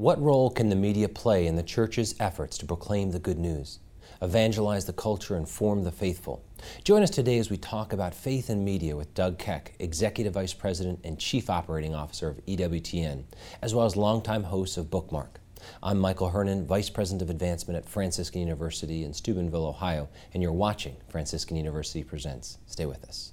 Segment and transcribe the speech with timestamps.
[0.00, 3.80] What role can the media play in the church's efforts to proclaim the good news,
[4.22, 6.42] evangelize the culture, and form the faithful?
[6.84, 10.54] Join us today as we talk about faith and media with Doug Keck, Executive Vice
[10.54, 13.24] President and Chief Operating Officer of EWTN,
[13.60, 15.38] as well as longtime host of Bookmark.
[15.82, 20.50] I'm Michael Hernon, Vice President of Advancement at Franciscan University in Steubenville, Ohio, and you're
[20.50, 22.56] watching Franciscan University Presents.
[22.64, 23.32] Stay with us.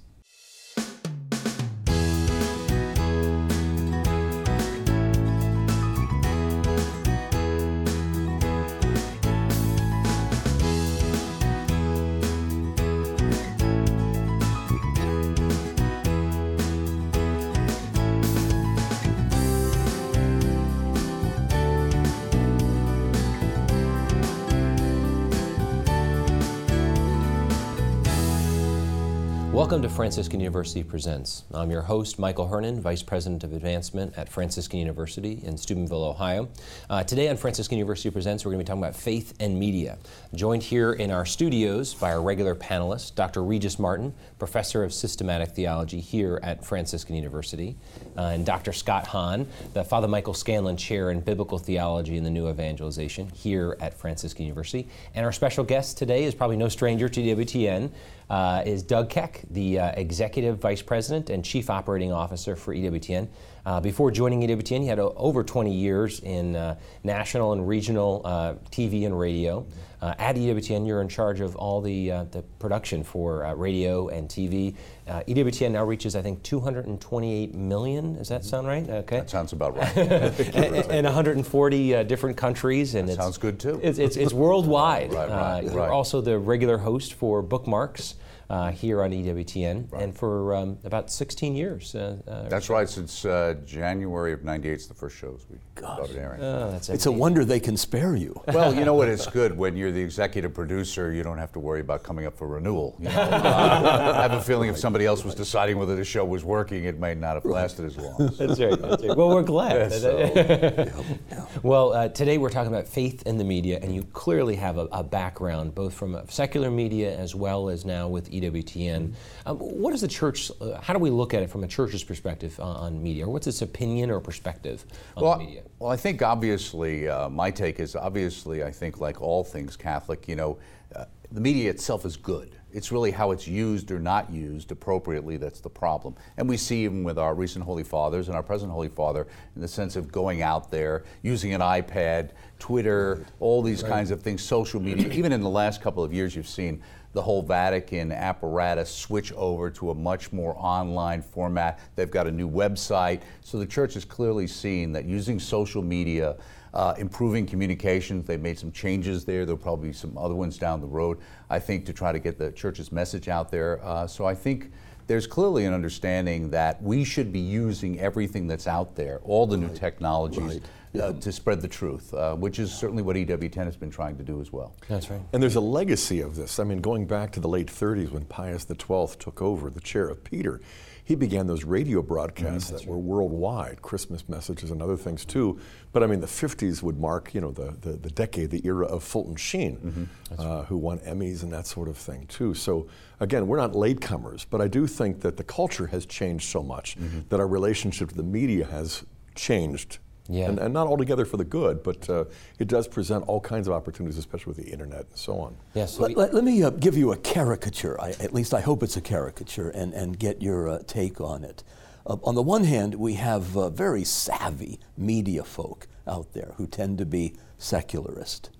[29.98, 31.42] Franciscan University Presents.
[31.52, 36.48] I'm your host, Michael Hernon, Vice President of Advancement at Franciscan University in Steubenville, Ohio.
[36.88, 39.98] Uh, today on Franciscan University Presents, we're going to be talking about faith and media.
[40.36, 43.42] Joined here in our studios by our regular panelists, Dr.
[43.42, 47.74] Regis Martin, Professor of Systematic Theology here at Franciscan University,
[48.16, 48.72] uh, and Dr.
[48.72, 53.76] Scott Hahn, the Father Michael Scanlon Chair in Biblical Theology and the New Evangelization here
[53.80, 54.86] at Franciscan University.
[55.16, 57.90] And our special guest today is probably no stranger to EWTN
[58.30, 63.28] uh, is Doug Keck, the uh, Executive Vice President and Chief Operating Officer for EWTN.
[63.64, 68.54] Uh, before joining EWTN, he had over 20 years in uh, national and regional uh,
[68.70, 69.66] TV and radio.
[70.00, 74.74] Uh, at EWTN, you're in charge of all the, the production for radio and TV.
[75.06, 78.14] EWTN now reaches, I think, 228 million.
[78.14, 78.88] Does that sound right?
[78.88, 79.18] Okay.
[79.18, 79.96] That sounds about right.
[79.96, 82.94] and, and, 140 different countries.
[82.94, 83.80] And that sounds good too.
[83.82, 85.12] It's, it's, it's worldwide.
[85.12, 85.64] right, right, right.
[85.64, 88.14] You're also the regular host for Bookmarks
[88.50, 90.02] uh, here on EWTN, right.
[90.02, 91.94] and for um, about 16 years.
[91.94, 95.96] Uh, uh, that's right, since uh, January of '98, it's the first shows we Gosh.
[95.96, 96.42] started airing.
[96.42, 98.40] Oh, that's it's a wonder they can spare you.
[98.46, 99.08] Well, you know what?
[99.08, 101.12] It's good when you're the executive producer.
[101.12, 102.96] You don't have to worry about coming up for renewal.
[102.98, 103.20] You know?
[103.20, 106.84] Uh, I have a feeling if somebody else was deciding whether the show was working,
[106.84, 108.16] it might not have lasted as long.
[108.32, 108.46] So.
[108.46, 109.16] That's, right, that's right.
[109.16, 109.90] Well, we're glad.
[109.92, 110.90] Yeah, so, yeah,
[111.30, 111.44] yeah.
[111.62, 114.88] Well, uh, today we're talking about faith in the media, and you clearly have a,
[114.92, 119.12] a background both from secular media as well as now with EWTN.
[119.46, 122.04] Um, what is the church, uh, how do we look at it from a church's
[122.04, 123.26] perspective on, on media?
[123.26, 124.84] Or what's its opinion or perspective
[125.16, 125.62] on well, media?
[125.78, 130.28] Well, I think obviously, uh, my take is obviously, I think like all things Catholic,
[130.28, 130.58] you know,
[130.94, 132.56] uh, the media itself is good.
[132.72, 136.14] It's really how it's used or not used appropriately that's the problem.
[136.36, 139.62] And we see even with our recent Holy Fathers and our present Holy Father in
[139.62, 143.92] the sense of going out there, using an iPad, Twitter, all these right.
[143.92, 145.08] kinds of things, social media.
[145.12, 149.70] even in the last couple of years, you've seen the whole Vatican apparatus switch over
[149.70, 151.80] to a much more online format.
[151.96, 153.22] They've got a new website.
[153.40, 156.36] So the church is clearly seeing that using social media,
[156.78, 159.44] uh, improving communications, they've made some changes there.
[159.44, 161.18] There'll probably be some other ones down the road,
[161.50, 163.84] I think, to try to get the church's message out there.
[163.84, 164.70] Uh, so I think
[165.08, 169.56] there's clearly an understanding that we should be using everything that's out there, all the
[169.56, 170.38] new technologies.
[170.38, 170.62] Right
[170.98, 174.24] uh, to spread the truth, uh, which is certainly what EWTN has been trying to
[174.24, 174.74] do as well.
[174.88, 175.20] That's right.
[175.34, 176.58] And there's a legacy of this.
[176.58, 180.08] I mean, going back to the late 30s when Pius XII took over the chair
[180.08, 180.62] of Peter,
[181.08, 185.58] he began those radio broadcasts mm, that were worldwide, Christmas messages and other things too.
[185.90, 188.84] But I mean, the 50s would mark, you know, the, the, the decade, the era
[188.84, 190.38] of Fulton Sheen, mm-hmm.
[190.38, 190.66] uh, right.
[190.66, 192.52] who won Emmys and that sort of thing too.
[192.52, 192.88] So
[193.20, 196.98] again, we're not latecomers, but I do think that the culture has changed so much
[196.98, 197.20] mm-hmm.
[197.30, 200.48] that our relationship to the media has changed yeah.
[200.48, 202.24] And, and, not altogether for the good, but uh,
[202.58, 205.56] it does present all kinds of opportunities, especially with the internet and so on.
[205.72, 205.92] Yes.
[205.92, 207.98] Yeah, so let, let, let, me uh, give you a caricature.
[207.98, 211.44] I, at least I hope it's a caricature, and, and get your uh, take on
[211.44, 211.64] it.
[212.06, 216.66] Uh, on the one hand, we have uh, very savvy media folk out there who
[216.66, 218.50] tend to be secularist.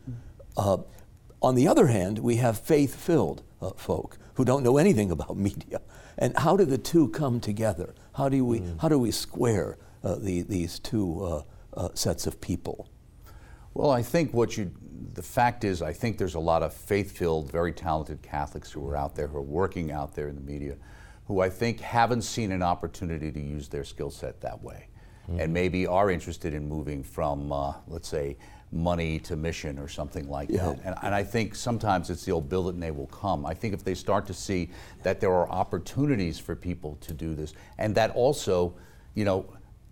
[0.56, 0.78] Uh,
[1.42, 3.42] on the other hand, we have faith filled
[3.76, 5.82] folk who don't know anything about media.
[6.16, 7.94] And how do the two come together?
[8.14, 8.80] How do we, mm.
[8.80, 11.44] how do we square the, these two?
[11.78, 12.88] Uh, sets of people?
[13.72, 14.72] Well, I think what you,
[15.14, 18.86] the fact is, I think there's a lot of faith filled, very talented Catholics who
[18.88, 20.76] are out there, who are working out there in the media,
[21.26, 24.88] who I think haven't seen an opportunity to use their skill set that way.
[25.28, 25.40] Mm-hmm.
[25.40, 28.36] And maybe are interested in moving from, uh, let's say,
[28.72, 30.66] money to mission or something like yeah.
[30.66, 30.80] that.
[30.84, 33.46] And, and, I think sometimes it's the old build it and they will come.
[33.46, 34.70] I think if they start to see
[35.02, 38.74] that there are opportunities for people to do this, and that also,
[39.14, 39.46] you know,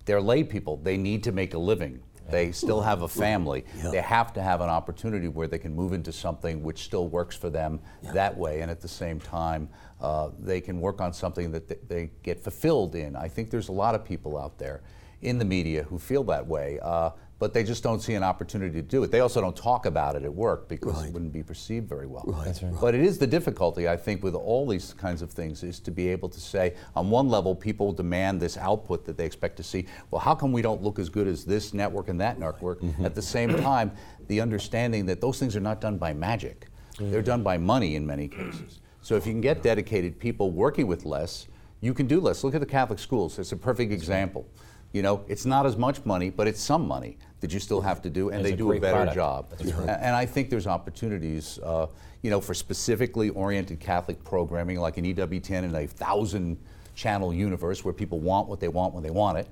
[0.06, 0.78] they're lay people.
[0.78, 2.00] They need to make a living.
[2.28, 3.64] They still have a family.
[3.76, 3.90] Yeah.
[3.90, 7.36] They have to have an opportunity where they can move into something which still works
[7.36, 8.12] for them yeah.
[8.12, 9.68] that way, and at the same time,
[10.00, 13.14] uh, they can work on something that th- they get fulfilled in.
[13.14, 14.82] I think there's a lot of people out there
[15.22, 16.78] in the media who feel that way.
[16.82, 19.10] Uh, but they just don't see an opportunity to do it.
[19.10, 21.08] They also don't talk about it at work because Right.
[21.08, 22.24] it wouldn't be perceived very well.
[22.26, 22.46] Right.
[22.46, 22.72] That's right.
[22.80, 25.90] But it is the difficulty, I think, with all these kinds of things is to
[25.90, 29.62] be able to say, on one level, people demand this output that they expect to
[29.62, 29.86] see.
[30.10, 32.80] Well, how come we don't look as good as this network and that network?
[32.80, 33.04] Mm-hmm.
[33.04, 33.92] At the same time,
[34.28, 37.10] the understanding that those things are not done by magic, mm-hmm.
[37.10, 38.80] they're done by money in many cases.
[39.02, 41.46] So if you can get dedicated people working with less,
[41.80, 42.42] you can do less.
[42.42, 43.38] Look at the Catholic schools.
[43.38, 44.48] It's a perfect example.
[44.92, 48.00] You know, it's not as much money, but it's some money that you still have
[48.02, 49.14] to do, and they a do a better product.
[49.14, 49.52] job.
[49.60, 49.98] Right.
[50.00, 51.86] And I think there's opportunities, uh,
[52.22, 56.56] you know, for specifically oriented Catholic programming, like an EWTN in a thousand
[56.94, 59.48] channel universe where people want what they want when they want it.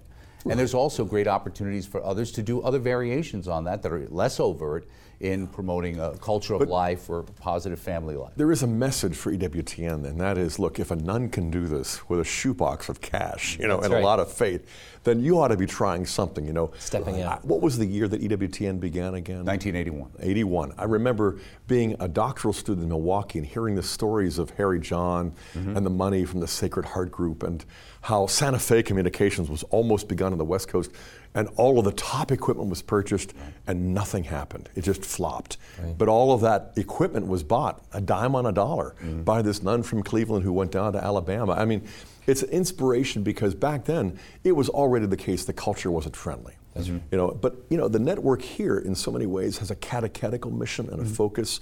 [0.46, 4.06] And there's also great opportunities for others to do other variations on that that are
[4.10, 4.86] less overt
[5.24, 8.32] in promoting a culture of life or positive family life.
[8.36, 11.66] There is a message for EWTN, and that is, look, if a nun can do
[11.66, 14.02] this with a shoebox of cash, you know, That's and right.
[14.02, 14.68] a lot of faith,
[15.04, 16.72] then you ought to be trying something, you know.
[16.78, 17.38] Stepping out.
[17.38, 19.46] Uh, What was the year that EWTN began again?
[19.46, 20.10] 1981.
[20.20, 20.74] 81.
[20.76, 21.38] I remember
[21.68, 25.90] being a doctoral student in Milwaukee and hearing the stories of Harry John and the
[25.90, 27.64] money from the Sacred Heart Group and
[28.04, 30.90] how Santa Fe Communications was almost begun on the West Coast
[31.34, 33.32] and all of the top equipment was purchased
[33.66, 34.68] and nothing happened.
[34.74, 35.56] It just flopped.
[35.96, 39.22] But all of that equipment was bought, a dime on a dollar, mm-hmm.
[39.22, 41.52] by this nun from Cleveland who went down to Alabama.
[41.52, 41.88] I mean,
[42.26, 46.56] it's an inspiration because back then it was already the case the culture wasn't friendly.
[47.10, 50.50] You know, but you know, the network here in so many ways has a catechetical
[50.50, 51.14] mission and a mm-hmm.
[51.14, 51.60] focus,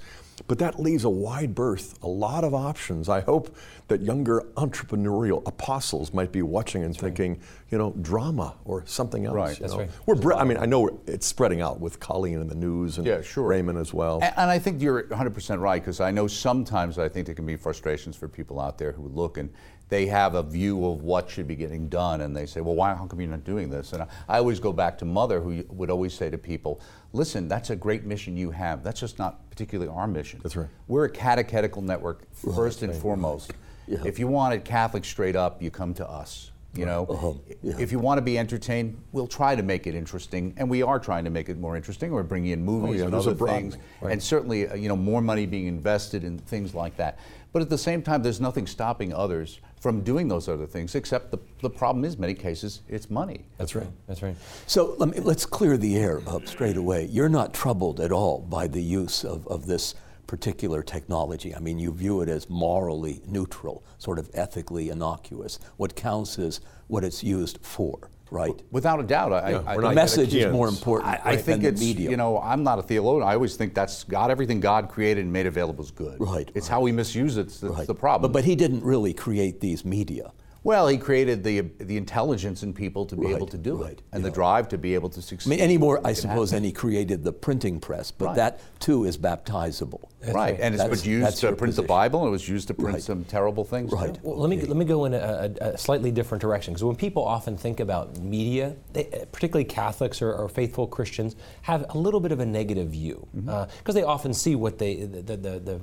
[0.48, 3.08] but that leaves a wide berth, a lot of options.
[3.08, 3.56] I hope
[3.88, 7.40] that younger entrepreneurial apostles might be watching and thinking,
[7.70, 9.34] you know, drama or something else.
[9.34, 9.58] Right.
[9.58, 9.80] That's know.
[9.80, 9.90] right.
[10.06, 13.06] We're bre- I mean, I know it's spreading out with Colleen in the news and
[13.06, 13.44] Yeah, sure.
[13.44, 14.20] Raymond as well.
[14.22, 17.46] And, and I think you're 100% right because I know sometimes I think there can
[17.46, 19.50] be frustrations for people out there who look and
[19.92, 22.94] they have a view of what should be getting done and they say, well, why,
[22.94, 23.92] how come you're not doing this?
[23.92, 26.80] And I, I always go back to Mother who would always say to people,
[27.12, 28.82] listen, that's a great mission you have.
[28.82, 30.40] That's just not particularly our mission.
[30.42, 30.70] That's right.
[30.88, 33.52] We're a catechetical network first and foremost.
[33.86, 33.98] Yeah.
[34.06, 36.51] If you want it Catholic straight up, you come to us.
[36.74, 37.32] You know, Uh-huh.
[37.62, 37.74] Yeah.
[37.78, 40.98] if you want to be entertained, we'll try to make it interesting, and we are
[40.98, 42.10] trying to make it more interesting.
[42.12, 44.96] We're bringing in movies Oh, yeah, and other things, broadening, and certainly, uh, you know,
[44.96, 47.19] more money being invested in things like that.
[47.52, 51.30] But at the same time, there's nothing stopping others from doing those other things, except
[51.30, 53.44] the, the problem is, many cases, it's money.
[53.58, 53.88] That's right.
[54.06, 54.36] That's right.
[54.66, 57.04] So let me, let's clear the air up straight away.
[57.10, 59.94] You're not troubled at all by the use of, of this
[60.26, 61.54] particular technology.
[61.54, 65.58] I mean, you view it as morally neutral, sort of ethically innocuous.
[65.76, 68.52] What counts is what it's used for, right?
[68.70, 71.74] Without a doubt, I, Yeah, I, the message is more important I, I think than
[71.74, 73.28] it's you know I'm not a theologian.
[73.28, 74.30] I always think that's God.
[74.30, 76.19] Everything God created and made available is good.
[76.20, 76.74] Right, It's right.
[76.74, 77.48] how we misuse it.
[77.48, 77.86] That's Right.
[77.86, 78.30] the problem.
[78.32, 80.32] But, but he didn't really create these media.
[80.64, 83.92] Well, he created the the intelligence in people to be Right, able to do right,
[83.92, 85.48] it, and the drive to be able to succeed.
[85.48, 86.64] I mean, any more, I suppose, happened.
[86.64, 88.36] than he created the printing press, but Right.
[88.36, 90.08] that too is baptizable.
[90.26, 90.58] right, right.
[90.60, 91.82] and it That's- was used that's to your print the.
[91.82, 93.02] Bible, and it was used to print Right.
[93.02, 93.90] some terrible things.
[93.90, 93.96] too.
[93.96, 94.18] Right.
[94.22, 96.96] Well, let me let me go in a, a, a slightly different direction because when
[96.96, 101.98] people often think about media, they, eh, particularly Catholics or, or faithful Christians, have a
[101.98, 103.48] little bit of a negative view mm-hmm.
[103.48, 105.80] uh, because they often see what they the, the, the, the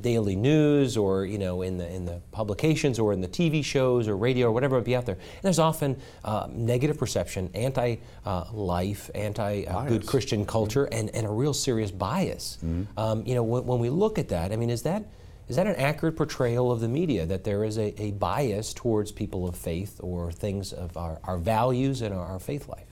[0.00, 4.08] daily news or you know in the in the publications or in the TV shows
[4.08, 5.14] or radio or whatever might be out there.
[5.16, 10.08] And there's often uh, negative perception, anti-life, anti-good Bias.
[10.08, 12.58] Christian culture, and, and a real serious bias.
[12.96, 15.04] Um, you know, when, when we look at that, I mean, is that
[15.48, 19.12] is that an accurate portrayal of the media that there is a, a bias towards
[19.12, 22.87] people of faith or things of our, our values and our, our faith life?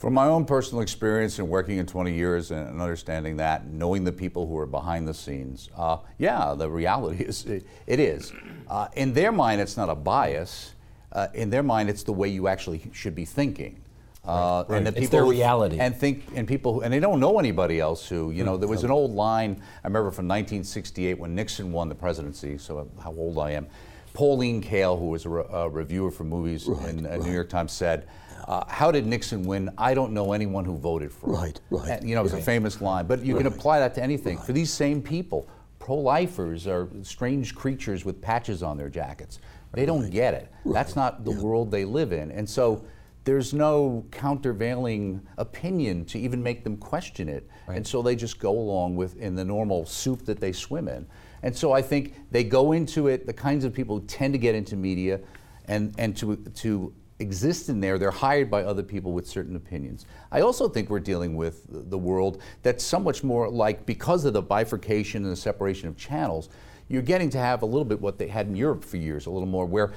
[0.00, 4.02] From my own personal experience and working in 20 years and and understanding that, knowing
[4.02, 8.32] the people who are behind the scenes, uh, yeah, the reality is it, it is.
[8.66, 10.72] Uh, in their mind, it's not a bias.
[11.12, 13.78] Uh, in their mind, it's the way you actually should be thinking.
[14.24, 15.78] Uh, and the people It's their reality.
[15.78, 18.68] and think and people who, and they don't know anybody else who you know there
[18.68, 23.12] was an old line I remember from 1968 when Nixon won the presidency so how
[23.12, 23.66] old I am
[24.12, 27.72] Pauline Kael who was a, re- a reviewer for movies in uh, New York Times
[27.72, 28.08] said
[28.48, 29.70] uh, how did Nixon win?
[29.78, 31.36] I don't know anyone who voted for him.
[31.36, 33.94] Right, right, And, you know it was a famous line but you can apply that
[33.94, 34.38] to anything.
[34.38, 35.48] For these same people
[35.78, 39.40] pro-lifers are strange creatures with patches on their jackets.
[39.72, 40.52] They don't get it.
[40.66, 42.30] That's not the world they live in.
[42.30, 42.84] And so
[43.24, 47.48] there's no countervailing opinion to even make them question it.
[47.68, 51.06] And so they just go along with in the normal soup that they swim in.
[51.42, 54.38] And so I think they go into it, the kinds of people who tend to
[54.38, 55.20] get into media
[55.66, 60.06] and, and to, to exist in there, they're hired by other people with certain opinions.
[60.32, 64.32] I also think we're dealing with the world that's so much more like, because of
[64.32, 66.48] the bifurcation and the separation of channels,
[66.88, 69.30] you're getting to have a little bit what they had in Europe for years, a
[69.30, 69.92] little more where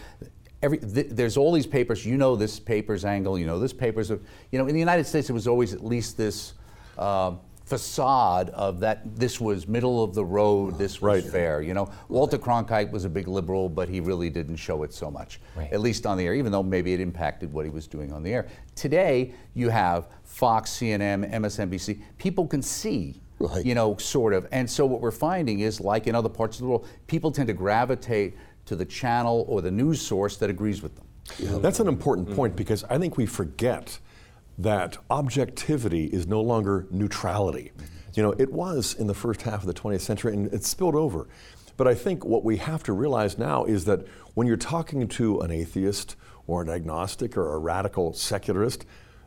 [0.62, 2.06] every th- there's all these papers.
[2.06, 3.40] You know this paper's angle.
[3.40, 4.10] You know this paper's.
[4.10, 4.20] You
[4.60, 6.54] know, in the United States, it was always at least this.
[6.98, 7.34] Uh,
[7.66, 11.32] facade of that this was middle of the road this was Right.
[11.32, 14.94] fair you know walter cronkite was a big liberal but he really didn't show it
[14.94, 15.72] so much Right.
[15.72, 18.22] at least on the air even though maybe it impacted what he was doing on
[18.22, 23.66] the air today you have fox cnn msnbc people can see Right.
[23.66, 26.64] you know sort of and so what we're finding is like in other parts of
[26.64, 30.82] the world people tend to gravitate to the channel or the news source that agrees
[30.84, 33.98] with them That's an important point because I think we forget
[34.58, 37.72] that objectivity is no longer neutrality.
[38.14, 40.96] You know, it was in the first half of the 20th century and it spilled
[40.96, 41.28] over.
[41.78, 44.06] But I think what we have to realize now is that
[44.36, 48.86] when you're talking to an atheist or an agnostic or a radical secularist,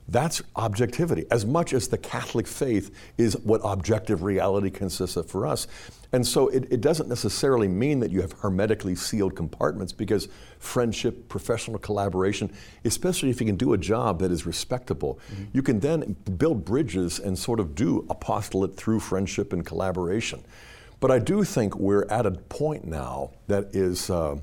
[0.08, 5.46] that's objectivity, as much as the Catholic faith is what objective reality consists of for
[5.46, 5.66] us.
[6.16, 11.28] And so it, it doesn't necessarily mean that you have hermetically sealed compartments because friendship,
[11.28, 12.50] professional collaboration,
[12.86, 15.20] especially if you can do a job that is respectable,
[15.52, 20.42] you can then build bridges and sort of do apostolate through friendship and collaboration.
[21.00, 24.08] But I do think we're at a point now that is.
[24.08, 24.38] Uh,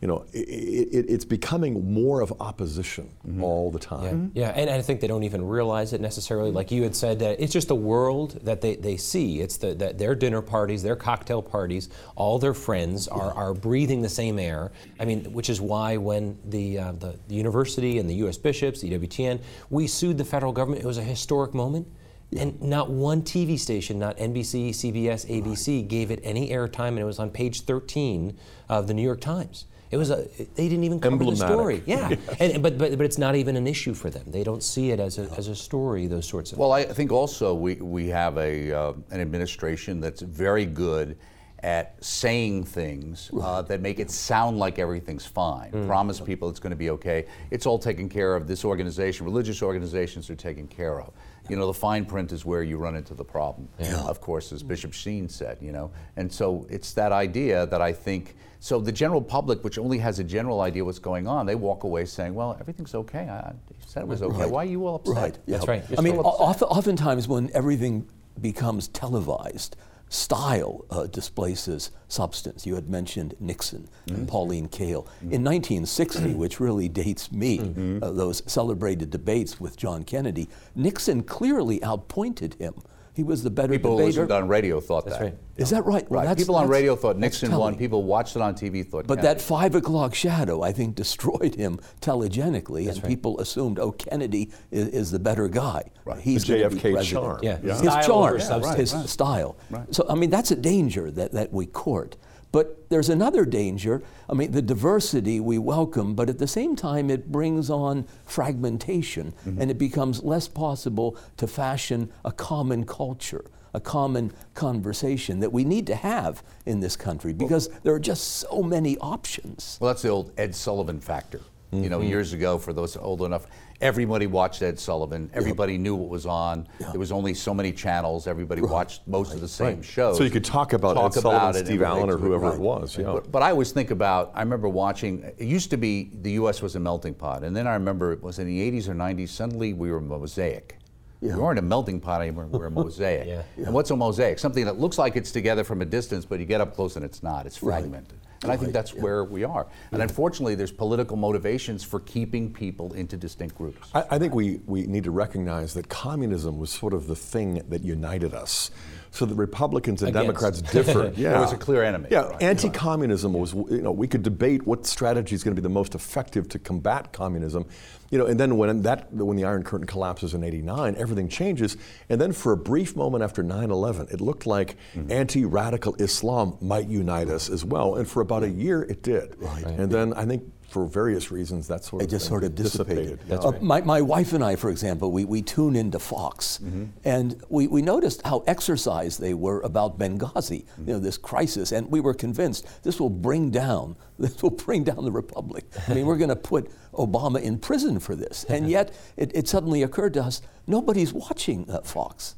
[0.00, 3.10] you know, i it, it's becoming more of opposition
[3.42, 4.30] all the time.
[4.34, 6.52] Yeah, and I think they don't even realize it necessarily.
[6.52, 9.40] Like you had said, that it's just the world that they, they see.
[9.40, 14.02] It's the, that their dinner parties, their cocktail parties, all their friends are, are breathing
[14.02, 14.70] the same air.
[15.00, 18.38] I mean, which is why when the, uh, the, the university and the U.S.
[18.38, 21.88] bishops, the EWTN, we sued the federal government, it was a historic moment.
[22.36, 27.04] And not one TV station, not NBC, CBS, ABC, gave it any airtime, and it
[27.04, 28.38] was on page 13
[28.68, 29.64] of the New York Times.
[29.90, 30.28] It was a.
[30.54, 31.82] They didn't even cover the story.
[31.86, 34.24] Yeah, and, but, but but it's not even an issue for them.
[34.26, 36.06] They don't see it as a, as a story.
[36.06, 36.58] Those sorts of.
[36.58, 41.16] Well, I think also we, we have a, uh, an administration that's very good
[41.60, 45.70] at saying things uh, that make it sound like everything's fine.
[45.86, 47.26] Promise people it's going to be okay.
[47.50, 48.46] It's all taken care of.
[48.46, 51.12] This organization, religious organizations are taken care of.
[51.48, 53.68] You know, the fine print is where you run into the problem.
[53.80, 54.00] yeah.
[54.02, 55.90] Of course, as Bishop Sheen said, you know.
[56.16, 60.18] And so it's that idea that I think, so the general public, which only has
[60.18, 63.28] a general idea what's going on, they walk away saying, well, everything's okay.
[63.28, 64.42] I, I you said it was okay.
[64.42, 64.50] Right.
[64.50, 65.16] Why are you all upset?
[65.16, 65.38] Right.
[65.46, 65.70] That's yeah.
[65.70, 65.84] right.
[65.96, 66.68] I mean, upset.
[66.68, 68.08] oftentimes when everything
[68.40, 69.76] becomes televised,
[70.10, 72.66] style uh, displaces substance.
[72.66, 75.06] You had mentioned Nixon and Pauline Kael.
[75.20, 81.82] In 1960, which really dates me, uh, those celebrated debates with John Kennedy, Nixon clearly
[81.84, 82.74] outpointed him.
[83.18, 84.06] He was the better People debater.
[84.22, 85.20] listened on radio thought that.
[85.20, 85.34] right.
[85.56, 86.08] Is that right?
[86.08, 86.26] Well, Right.
[86.28, 87.74] that's- People on that's- radio thought Nixon won.
[87.74, 89.08] People watched it on TV thought.
[89.08, 89.34] But Kennedy.
[89.34, 93.04] that five o'clock shadow, I think, destroyed him telegenically, and right.
[93.08, 95.82] people assumed, oh, Kennedy is, is the better guy.
[96.04, 96.20] Right.
[96.20, 97.40] He's The gonna be JFK charm.
[97.42, 97.58] Yeah.
[97.60, 97.72] Yeah.
[97.72, 98.76] His Style charm, over substance.
[98.78, 99.08] his right.
[99.08, 99.56] style.
[99.68, 99.92] Right.
[99.92, 102.16] So, I mean, that's a danger that, that we court.
[102.50, 104.02] But there's another danger.
[104.28, 109.32] I mean, the diversity we welcome, but at the same time, it brings on fragmentation,
[109.44, 109.60] Mm-hmm.
[109.60, 115.64] and it becomes less possible to fashion a common culture, a common conversation that we
[115.64, 119.76] need to have in this country because there are just so many options.
[119.80, 121.40] Well, that's the old Ed Sullivan factor.
[121.70, 121.90] You Mm-hmm.
[121.90, 123.46] know, years ago, for those old enough,
[123.80, 125.30] everybody watched Ed Sullivan.
[125.32, 126.68] Everybody knew what was on.
[126.78, 128.26] There was only so many channels.
[128.26, 130.16] Everybody watched most of the same shows.
[130.18, 132.38] So you could talk about Ed Sullivan, about it Steve Allen, or relate to it.
[132.40, 133.04] whoever it was, yeah.
[133.04, 134.32] But, but I always think about.
[134.34, 135.22] I remember watching.
[135.38, 136.62] It used to be the U.S.
[136.62, 139.28] was a melting pot, and then I remember it was in the 80s or 90s.
[139.28, 140.78] Suddenly we were a mosaic.
[141.20, 142.46] We weren't a melting pot anymore.
[142.46, 143.26] We're a mosaic.
[143.26, 143.42] Yeah.
[143.56, 144.38] And what's a mosaic?
[144.38, 147.04] Something that looks like it's together from a distance, but you get up close and
[147.04, 147.44] it's not.
[147.44, 148.18] It's fragmented.
[148.42, 149.66] And I think that's where we are.
[149.90, 153.88] And unfortunately, there's political motivations for keeping people into distinct groups.
[153.94, 157.62] I, I think we, we need to recognize that communism was sort of the thing
[157.68, 158.70] that united us.
[159.10, 160.26] So the Republicans and Against.
[160.40, 161.16] Democrats differed.
[161.16, 161.30] yeah.
[161.32, 162.08] There was a clear enemy.
[162.10, 162.42] Yeah, Right.
[162.42, 163.52] anti-communism was.
[163.54, 166.58] You know, we could debate what strategy is going to be the most effective to
[166.58, 167.64] combat communism.
[168.10, 171.76] You know, and then when that when the Iron Curtain collapses in '89, everything changes.
[172.08, 175.12] And then for a brief moment after 9/11, it looked like Mm-hmm.
[175.12, 177.94] anti-radical Islam might unite us as well.
[177.96, 179.34] And for about a year, it did.
[179.38, 179.64] Right.
[179.66, 182.54] And then I think for various reasons, that sort It of just thing sort of
[182.54, 183.20] dissipated.
[183.26, 183.62] That's Uh, right.
[183.62, 186.60] my, my wife and I, for example, we, we tune into Fox,
[187.04, 191.90] and we, we noticed how exercised they were about Benghazi, you know, this crisis, and
[191.90, 195.64] we were convinced this will bring down this will bring down the republic.
[195.88, 199.48] I mean, we're going to put Obama in prison for this, and yet it, it
[199.48, 202.34] suddenly occurred to us nobody's watching uh, Fox.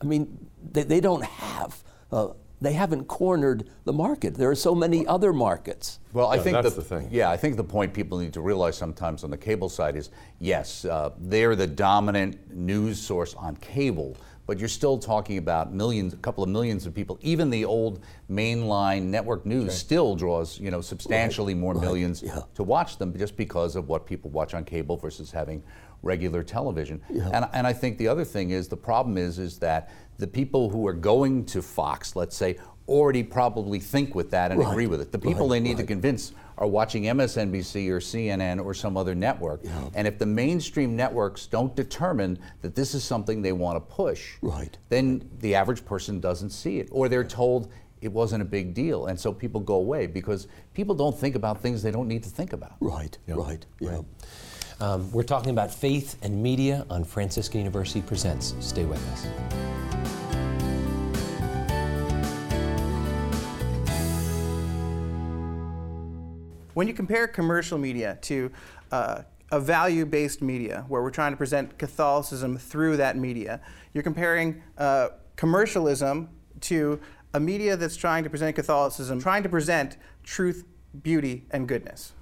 [0.00, 1.82] I mean, they, they don't have.
[2.10, 2.28] Uh,
[2.62, 4.34] they haven't cornered the market.
[4.34, 5.98] There are so many other markets.
[6.12, 7.08] Well, I Yeah, think that's the, the thing.
[7.10, 10.10] Yeah, I think the point people need to realize sometimes on the cable side is
[10.38, 14.16] yes, uh, they're the dominant news source on cable,
[14.46, 17.18] but you're still talking about millions, a couple of millions of people.
[17.20, 18.00] Even the old
[18.30, 19.72] mainline network news right.
[19.72, 21.60] still draws, you know, substantially right.
[21.60, 21.82] more right.
[21.82, 22.42] millions yeah.
[22.54, 25.62] to watch them just because of what people watch on cable versus having
[26.02, 27.00] regular television.
[27.08, 27.30] Yeah.
[27.32, 30.70] And, and I think the other thing is the problem is is that the people
[30.70, 34.70] who are going to Fox, let's say, already probably think with that and right.
[34.70, 35.12] agree with it.
[35.12, 35.82] The people right, they need right.
[35.82, 39.60] to convince are watching MSNBC or CNN or some other network.
[39.64, 39.88] Yeah.
[39.94, 44.34] And if the mainstream networks don't determine that this is something they want to push,
[44.42, 44.76] right.
[44.88, 46.88] then the average person doesn't see it.
[46.92, 49.06] Or they're told it wasn't a big deal.
[49.06, 52.30] And so people go away because people don't think about things they don't need to
[52.30, 52.74] think about.
[52.80, 53.34] Right, yeah.
[53.36, 54.00] right, yeah.
[54.80, 58.54] Um, we're talking about faith and media on Franciscan University Presents.
[58.60, 59.81] Stay with us.
[66.74, 68.50] When you compare commercial media to
[68.90, 73.60] uh, a value based media, where we're trying to present Catholicism through that media,
[73.92, 76.98] you're comparing uh, commercialism to
[77.34, 80.64] a media that's trying to present Catholicism, trying to present truth,
[81.02, 82.12] beauty, and goodness.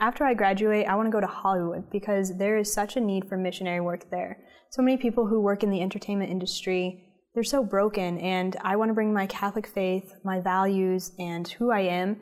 [0.00, 3.28] After I graduate, I want to go to Hollywood because there is such a need
[3.28, 4.38] for missionary work there.
[4.70, 8.88] So many people who work in the entertainment industry, they're so broken, and I want
[8.88, 12.18] to bring my Catholic faith, my values, and who I am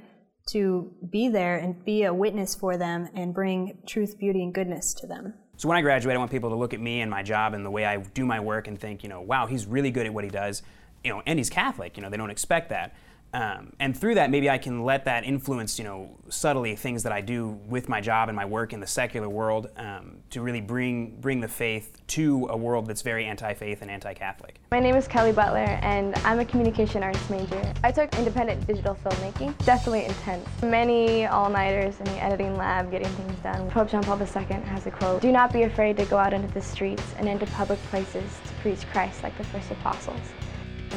[0.53, 4.95] to be there and be a witness for them and bring truth, beauty, and goodness
[4.95, 5.35] to them.
[5.57, 7.67] So when I graduate, I want people to look at me and my job and
[7.67, 10.15] the way I do my work and think, you know, wow, he's really good at
[10.15, 10.63] what he does.
[11.05, 11.97] You know, and he's Catholic.
[11.97, 12.95] You know, they don't expect that.
[13.33, 17.13] Um, and through that, maybe I can let that influence, you know, subtly things that
[17.13, 20.61] I do with my job and my work in the secular world um, to really
[20.61, 24.61] bring bring the faith to a world that's very anti-faith and anti-Catholic.
[24.71, 27.61] My name is Kelly Butler, and I'm a communication arts major.
[27.85, 29.57] I took independent digital filmmaking.
[29.65, 30.47] Definitely intense.
[30.63, 33.71] Many all-nighters in the editing lab getting things done.
[33.71, 34.27] Pope John Paul II
[34.63, 37.47] has a quote: "Do not be afraid to go out into the streets and into
[37.47, 40.21] public places to preach Christ like the first apostles."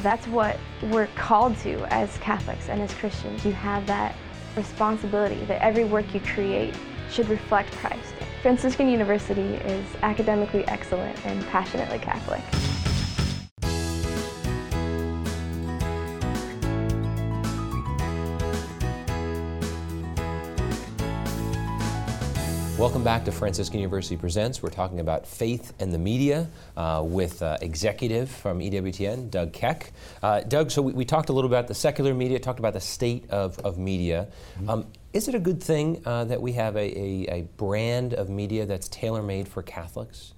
[0.02, 3.46] That's what we're called to as Catholics and as Christians.
[3.46, 4.16] You have that
[4.56, 6.76] responsibility that every work you create
[7.12, 8.14] should reflect Christ.
[8.42, 12.42] Franciscan University is academically excellent and passionately Catholic.
[22.82, 24.64] Welcome back to Franciscan University Presents.
[24.64, 29.94] We're talking about faith and the media uh, with uh, executive from EWTN, Doug Keck.
[30.24, 32.82] Uh, Doug, so we, we, talked a little about the secular media, talked about the
[32.82, 34.30] state of, of media.
[34.56, 34.70] Mm-hmm.
[34.72, 38.30] Um, is it a good thing uh, that we have a, a, a brand of
[38.32, 40.34] media that's tailor made for Catholics?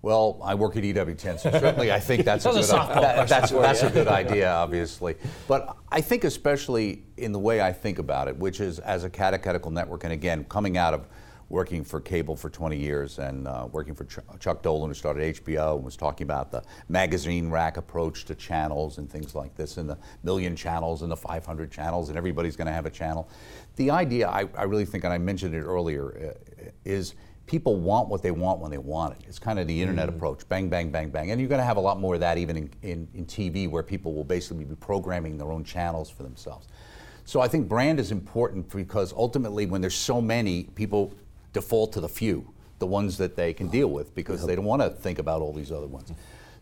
[0.00, 3.82] Well, I work at EWTN, so certainly I think that's a good that, that's, that's
[3.82, 5.16] a good idea, obviously.
[5.48, 9.10] But I think especially in the way I think about it, which is as a
[9.10, 11.08] catechetical network, and again, coming out of
[11.48, 15.34] working for cable for 20 years and uh, working for Ch- Chuck Dolan, who started
[15.36, 19.78] HBO, and was talking about the magazine rack approach to channels and things like this,
[19.78, 23.28] and the million channels and the 500 channels, and everybody's going to have a channel.
[23.76, 27.14] The idea, I, I, really think, and I mentioned it earlier, uh, is
[27.46, 29.24] people want what they want when they want it.
[29.26, 30.16] It's kind of the internet mm.
[30.16, 31.30] approach bang, bang, bang, bang.
[31.30, 33.70] And you're going to have a lot more of that even in, in, in TV,
[33.70, 36.68] where people will basically be programming their own channels for themselves.
[37.24, 41.12] So I think brand is important because ultimately, when there's so many, people
[41.52, 44.82] default to the few, the ones that they can deal with, because they don't want
[44.82, 46.12] to think about all these other ones.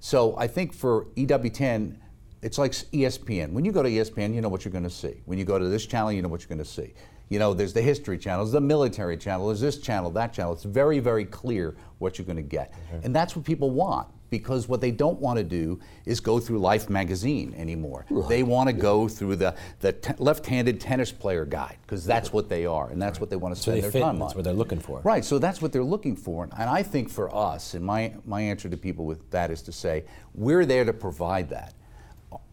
[0.01, 1.96] So I think for EWTN,
[2.42, 3.51] it's like ESPN.
[3.53, 5.22] When you go to ESPN, you know what you're going to see.
[5.25, 6.94] When you go to this channel, you know what you're going to see.
[7.29, 10.53] You know, there's the history channel, there's the military channel, there's this channel, that channel.
[10.53, 12.72] It's very, very clear what you're going to get.
[13.03, 16.59] And that's what people want because what they don't want to do is go through
[16.59, 18.07] Life magazine anymore.
[18.11, 18.29] Right.
[18.29, 18.83] They want to yeah.
[18.83, 23.17] go through the, the left-handed tennis player guide because that's what they are and that's
[23.17, 23.23] right.
[23.23, 24.21] what they want to spend so their fit, time on.
[24.21, 25.01] That's what they're looking for.
[25.01, 25.25] Right.
[25.25, 28.69] So that's what they're looking for, and I think for us, and my my answer
[28.69, 31.75] to people with that is to say we're there to provide that.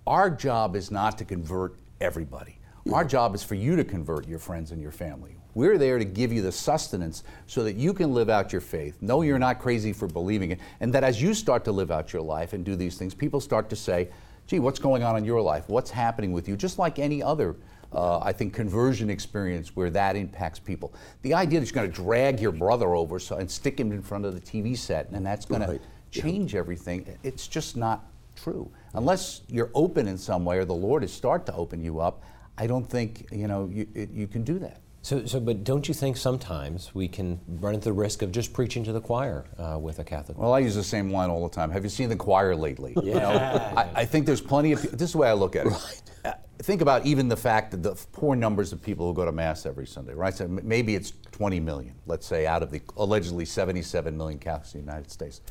[0.06, 2.60] Our job is not to convert everybody.
[2.86, 2.96] Yeah.
[2.96, 5.38] Our job is for you to convert your friends and your family.
[5.56, 9.02] We're there to give you the sustenance so that you can live out your faith.
[9.02, 10.60] Know you're not crazy for believing it.
[10.80, 13.40] And that as you start to live out your life and do these things, people
[13.40, 14.10] start to say,
[14.48, 15.66] gee, what's going on in your life?
[15.68, 16.56] What's happening with you?
[16.56, 17.56] Just like any other,
[17.94, 20.94] uh, I think, conversion experience where that impacts people.
[21.22, 24.02] The idea that you're going to drag your brother over so, and stick him in
[24.02, 25.80] front of the TV set and that's going right.
[26.12, 28.72] to change everything, it's just not true.
[28.94, 32.24] Unless you're open in some way or the Lord has started to open you up,
[32.58, 34.83] I don't think you know you, it, you can do that.
[35.04, 38.54] So, so, but don't you think sometimes we can run into the risk of just
[38.54, 40.38] preaching to the choir uh, with a Catholic?
[40.38, 41.72] Well, I use the same line all the time.
[41.72, 42.94] Have you seen the choir lately?
[43.04, 43.14] Yeah.
[43.16, 43.32] You know,
[43.76, 44.82] I, I, think there's plenty of.
[44.82, 45.72] This is the way I look at it.
[45.72, 46.02] Right.
[46.24, 49.32] Uh, think about even the fact that the poor numbers of people who go to
[49.34, 50.34] mass every Sunday, right?
[50.34, 54.86] So maybe it's 20 million, let's say, out of the allegedly 77 million Catholics in
[54.86, 55.42] the United States.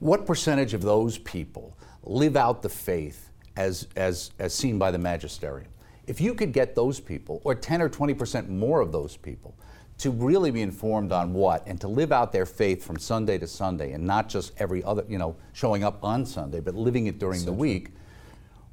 [0.00, 4.98] What percentage of those people live out the faith as, as, as seen by the
[4.98, 5.70] magisterium.
[6.10, 9.54] If you could get those people, or 10 or 20% more of those people,
[9.98, 13.46] to really be informed on what and to live out their faith from Sunday to
[13.46, 17.20] Sunday and not just every other, you know, showing up on Sunday, but living it
[17.20, 17.90] during the week,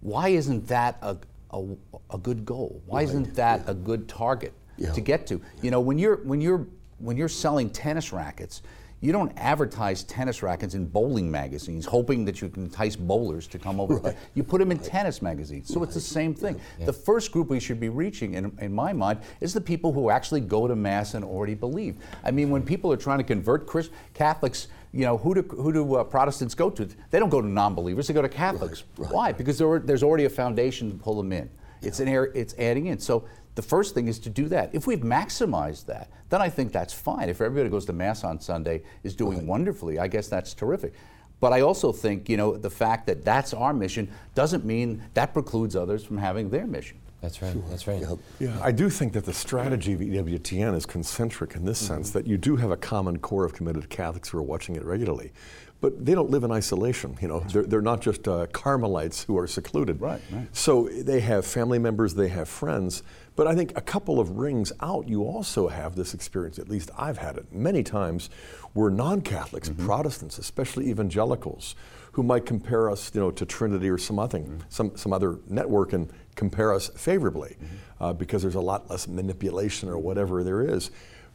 [0.02, 1.16] why isn't that a,
[1.52, 1.64] a,
[2.10, 2.82] a good goal?
[2.88, 4.92] Why isn't that a good target Yeah.
[4.94, 5.40] to get to?
[5.62, 6.66] You know, when you're when you're
[6.98, 8.64] when you're selling tennis rackets,
[9.00, 13.60] you don't advertise tennis rackets in bowling magazines, hoping that you can entice bowlers to
[13.60, 14.16] come over.
[14.34, 15.72] You put them in tennis magazines.
[15.72, 16.60] So it's the same thing.
[16.80, 20.10] The first group we should be reaching, in, in my mind, is the people who
[20.10, 21.98] actually go to Mass and already believe.
[22.24, 25.72] I mean, when people are trying to convert Chris, Catholics, you know, who do, who
[25.72, 26.88] do uh, Protestants go to?
[27.12, 28.84] They don't go to non believers, they go to Catholics.
[28.96, 29.32] Why?
[29.32, 31.50] Because there, there's already a foundation to pull them in.
[31.84, 32.98] It's, an air, it's adding in.
[32.98, 33.26] So
[33.58, 34.70] the first thing is to do that.
[34.72, 37.28] If we've maximized that, then I think that's fine.
[37.28, 40.94] If everybody goes to Mass on Sunday is doing wonderfully, I guess that's terrific.
[41.40, 45.34] But I also think, you know, the fact that that's our mission doesn't mean that
[45.34, 47.00] precludes others from having their mission.
[47.20, 47.56] That's right.
[47.68, 48.04] That's right.
[48.38, 52.28] Yeah, I do think that the strategy of EWTN is concentric in this sense that
[52.28, 55.32] you do have a common core of committed Catholics who are watching it regularly.
[55.80, 57.18] But they don't live in isolation.
[57.22, 60.02] You know, they're, they're not just uh, Carmelites who are secluded.
[60.02, 60.48] Right, right.
[60.56, 63.04] So they have family members, they have friends.
[63.38, 66.58] But I think a couple of rings out, you also have this experience.
[66.58, 68.32] At least I've had it many times,
[68.74, 69.86] where non-Catholics, mm-hmm.
[69.86, 71.76] Protestants, especially evangelicals,
[72.14, 74.58] who might compare us, you know, to Trinity or some other, mm-hmm.
[74.70, 78.04] some, some other network and compare us favorably, mm-hmm.
[78.04, 80.90] uh, because there's a lot less manipulation or whatever there is.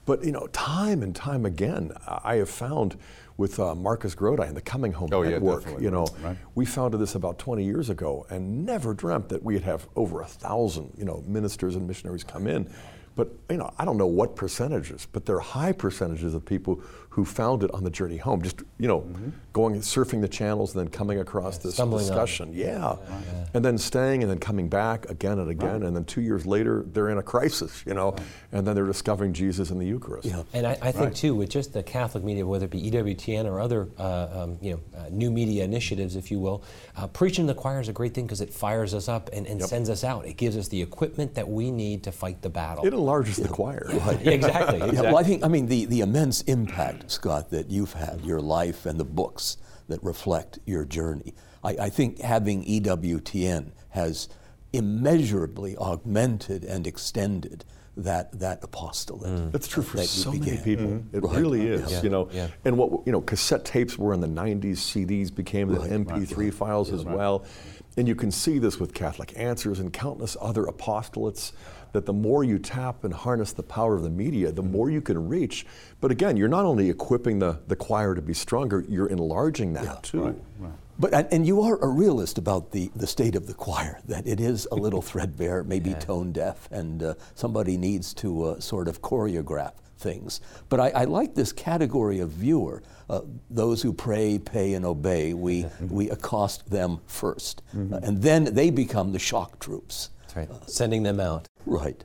[0.05, 2.99] But you know, time and time again, I have found
[3.37, 5.85] with uh, Marcus Grodi and the Coming Home Oh, yeah, Network, definitely.
[5.85, 6.37] you know, Right.
[6.55, 10.27] we founded this about 20 years ago and never dreamt that we'd have over a
[10.27, 12.69] thousand, you know, ministers and missionaries come in.
[13.15, 16.81] But you know, I don't know what percentages, but there are high percentages of people
[17.11, 18.41] who found it on the journey home.
[18.41, 19.07] Just you know,
[19.53, 22.09] going surfing the channels and then coming across this stumbling on it.
[22.11, 22.53] discussion.
[22.53, 22.97] Yeah.
[23.55, 26.85] and then staying and then coming back again and again, and then two years later
[26.87, 28.17] they're in a crisis, you know,
[28.53, 30.27] and then they're discovering Jesus in the Eucharist.
[30.27, 30.43] Yeah.
[30.53, 33.61] And I, I think too, with just the Catholic media, whether it be EWTN or
[33.61, 36.65] other, uh, um, you know, uh, new media initiatives, if you will,
[36.97, 39.47] uh, preaching to the choir is a great thing because it fires us up and,
[39.47, 40.27] and sends us out.
[40.27, 42.87] It gives us the equipment that we need to fight the battle.
[42.87, 43.87] It enlarges the choir.
[44.23, 44.77] Yeah, exactly.
[44.77, 44.97] exactly.
[44.97, 48.41] Yeah, well, I think, I mean, the, the immense impact, Scott, that you've had, your
[48.41, 49.42] life and the books
[49.89, 51.35] that reflect your journey.
[51.65, 54.29] I, I think having EWTN has
[54.73, 57.65] immeasurably augmented and extended
[57.97, 59.31] that, that apostolate.
[59.31, 59.53] Mm.
[59.53, 60.65] That's true for that you so many began.
[60.65, 60.87] people.
[60.87, 61.17] Mm-hmm.
[61.17, 61.37] It Right.
[61.39, 62.03] really is, Yeah.
[62.03, 62.29] you know.
[62.33, 62.49] Yeah.
[62.65, 64.79] And what you know, cassette tapes were in the '90s.
[64.79, 67.45] CDs became the MP3 files as well.
[67.99, 71.53] And you can see this with Catholic Answers and countless other apostolates.
[71.93, 75.01] That the more you tap and harness the power of the media, the more you
[75.03, 75.67] can reach.
[76.01, 79.85] But again, you're not only equipping the, the choir to be stronger, you're enlarging that
[80.03, 80.19] too.
[80.99, 84.27] But and, and you are a realist about the, the state of the choir, that
[84.27, 88.89] it is a little threadbare, maybe tone deaf, and uh, somebody needs to uh, sort
[88.89, 90.41] of choreograph things.
[90.69, 92.83] But I, I like this category of viewer.
[93.09, 98.45] Uh, those who pray, pay, and obey, we, we accost them 1st Uh, and then
[98.45, 100.11] they become the shock troops.
[100.37, 100.49] Right.
[100.69, 101.49] Sending them out.
[101.67, 102.03] Right.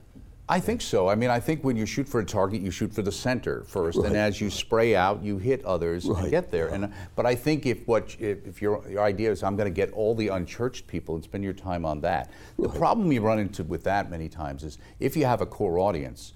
[0.50, 1.10] I think so.
[1.10, 3.64] I mean, I think when you shoot for a target, you shoot for the center
[3.64, 4.08] first, Right.
[4.08, 6.22] and as you spray out, you hit others Right.
[6.24, 6.70] and get there.
[6.70, 6.88] And uh,
[7.18, 9.92] but I think if what if, if your your idea is I'm going to get
[9.92, 13.66] all the unchurched people and spend your time on that, the problem you run into
[13.66, 16.34] with that many times is if you have a core audience.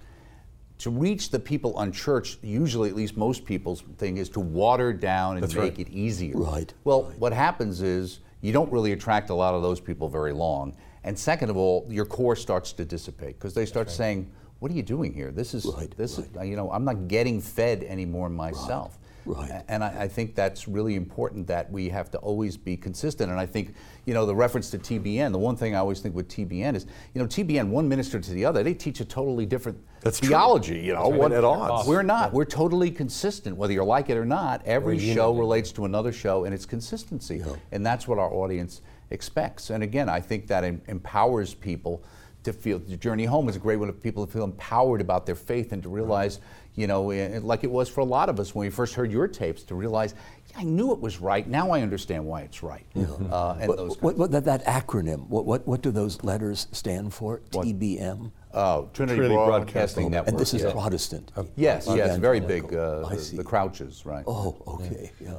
[0.79, 5.35] To reach the people unchurched, usually at least most people's thing is to water down
[5.35, 5.79] and That's make right.
[5.87, 6.35] it easier.
[6.35, 10.33] Right, Well, what happens is you don't really attract a lot of those people very
[10.33, 10.75] long.
[11.03, 14.75] And second of all, your core starts to dissipate because they start saying, "What are
[14.75, 15.31] you doing here?
[15.31, 19.63] This is Right, this is you know I'm not getting fed anymore myself." right.
[19.67, 23.31] And I, I think that's really important that we have to always be consistent.
[23.31, 26.15] And I think, you know, the reference to TBN, the one thing I always think
[26.15, 29.45] with TBN is, you know, TBN, one minister to the other, they teach a totally
[29.45, 30.29] different That's true.
[30.29, 30.79] theology.
[30.79, 31.19] You know, right.
[31.19, 31.87] what At odds.
[31.87, 32.33] We're not.
[32.33, 34.65] We're totally consistent, whether you like it or not.
[34.65, 37.43] Every show relates to another show, and it's consistency.
[37.71, 38.81] And that's what our audience
[39.11, 39.69] expects.
[39.69, 42.03] And again, I think that em- empowers people
[42.43, 45.27] to feel the journey home is a great one of people to feel empowered about
[45.27, 46.39] their faith and to realize,
[46.75, 49.11] you know, eh, like it was for a lot of us when we first heard
[49.11, 50.15] your tapes, to realize,
[50.49, 51.47] yeah, I knew it was right.
[51.47, 52.83] Now I understand why it's right.
[52.95, 56.67] Uh, and What, those what, what- that, that acronym, what, what, what do those letters
[56.71, 57.41] stand for?
[57.51, 58.31] TBN?
[58.55, 59.49] Oh, Trinity, Trinity Broadcasting
[60.09, 60.11] Broadcasting.
[60.11, 60.27] Network.
[60.29, 60.71] And this is yeah.
[60.71, 61.31] Protestant.
[61.55, 62.73] Yes, yes, very big.
[62.73, 63.37] Uh, I the, see.
[63.37, 64.23] the Crouches, right?
[64.25, 65.29] Oh, okay, yeah.
[65.29, 65.33] Yeah,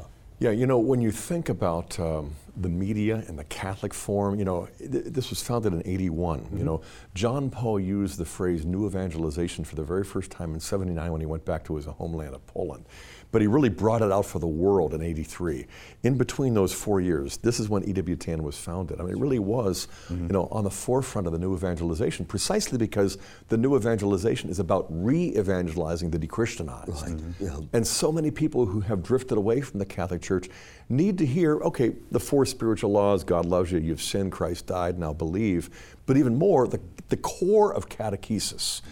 [0.50, 4.68] you know, when you think about um, the media and the Catholic form, you know,
[4.78, 6.40] th- this was founded in 81.
[6.40, 6.58] Mm-hmm.
[6.58, 6.80] You know,
[7.14, 11.20] John Paul used the phrase new evangelization for the very first time in 79 when
[11.20, 12.86] he went back to his homeland of Poland
[13.32, 15.66] but he really brought it out for the world in 83.
[16.02, 19.00] In between those four years, this is when EWTN was founded.
[19.00, 20.26] I mean, it really was, mm-hmm.
[20.26, 23.16] you know, on the forefront of the new evangelization, precisely because
[23.48, 27.02] the new evangelization is about re-evangelizing the dechristianized.
[27.02, 27.12] Right.
[27.12, 27.44] Mm-hmm.
[27.44, 27.66] Yeah.
[27.72, 30.48] And so many people who have drifted away from the Catholic Church
[30.90, 34.98] need to hear, okay, the four spiritual laws, God loves you, you've sinned, Christ died,
[34.98, 35.70] now believe.
[36.04, 38.82] But even more, the, the core of catechesis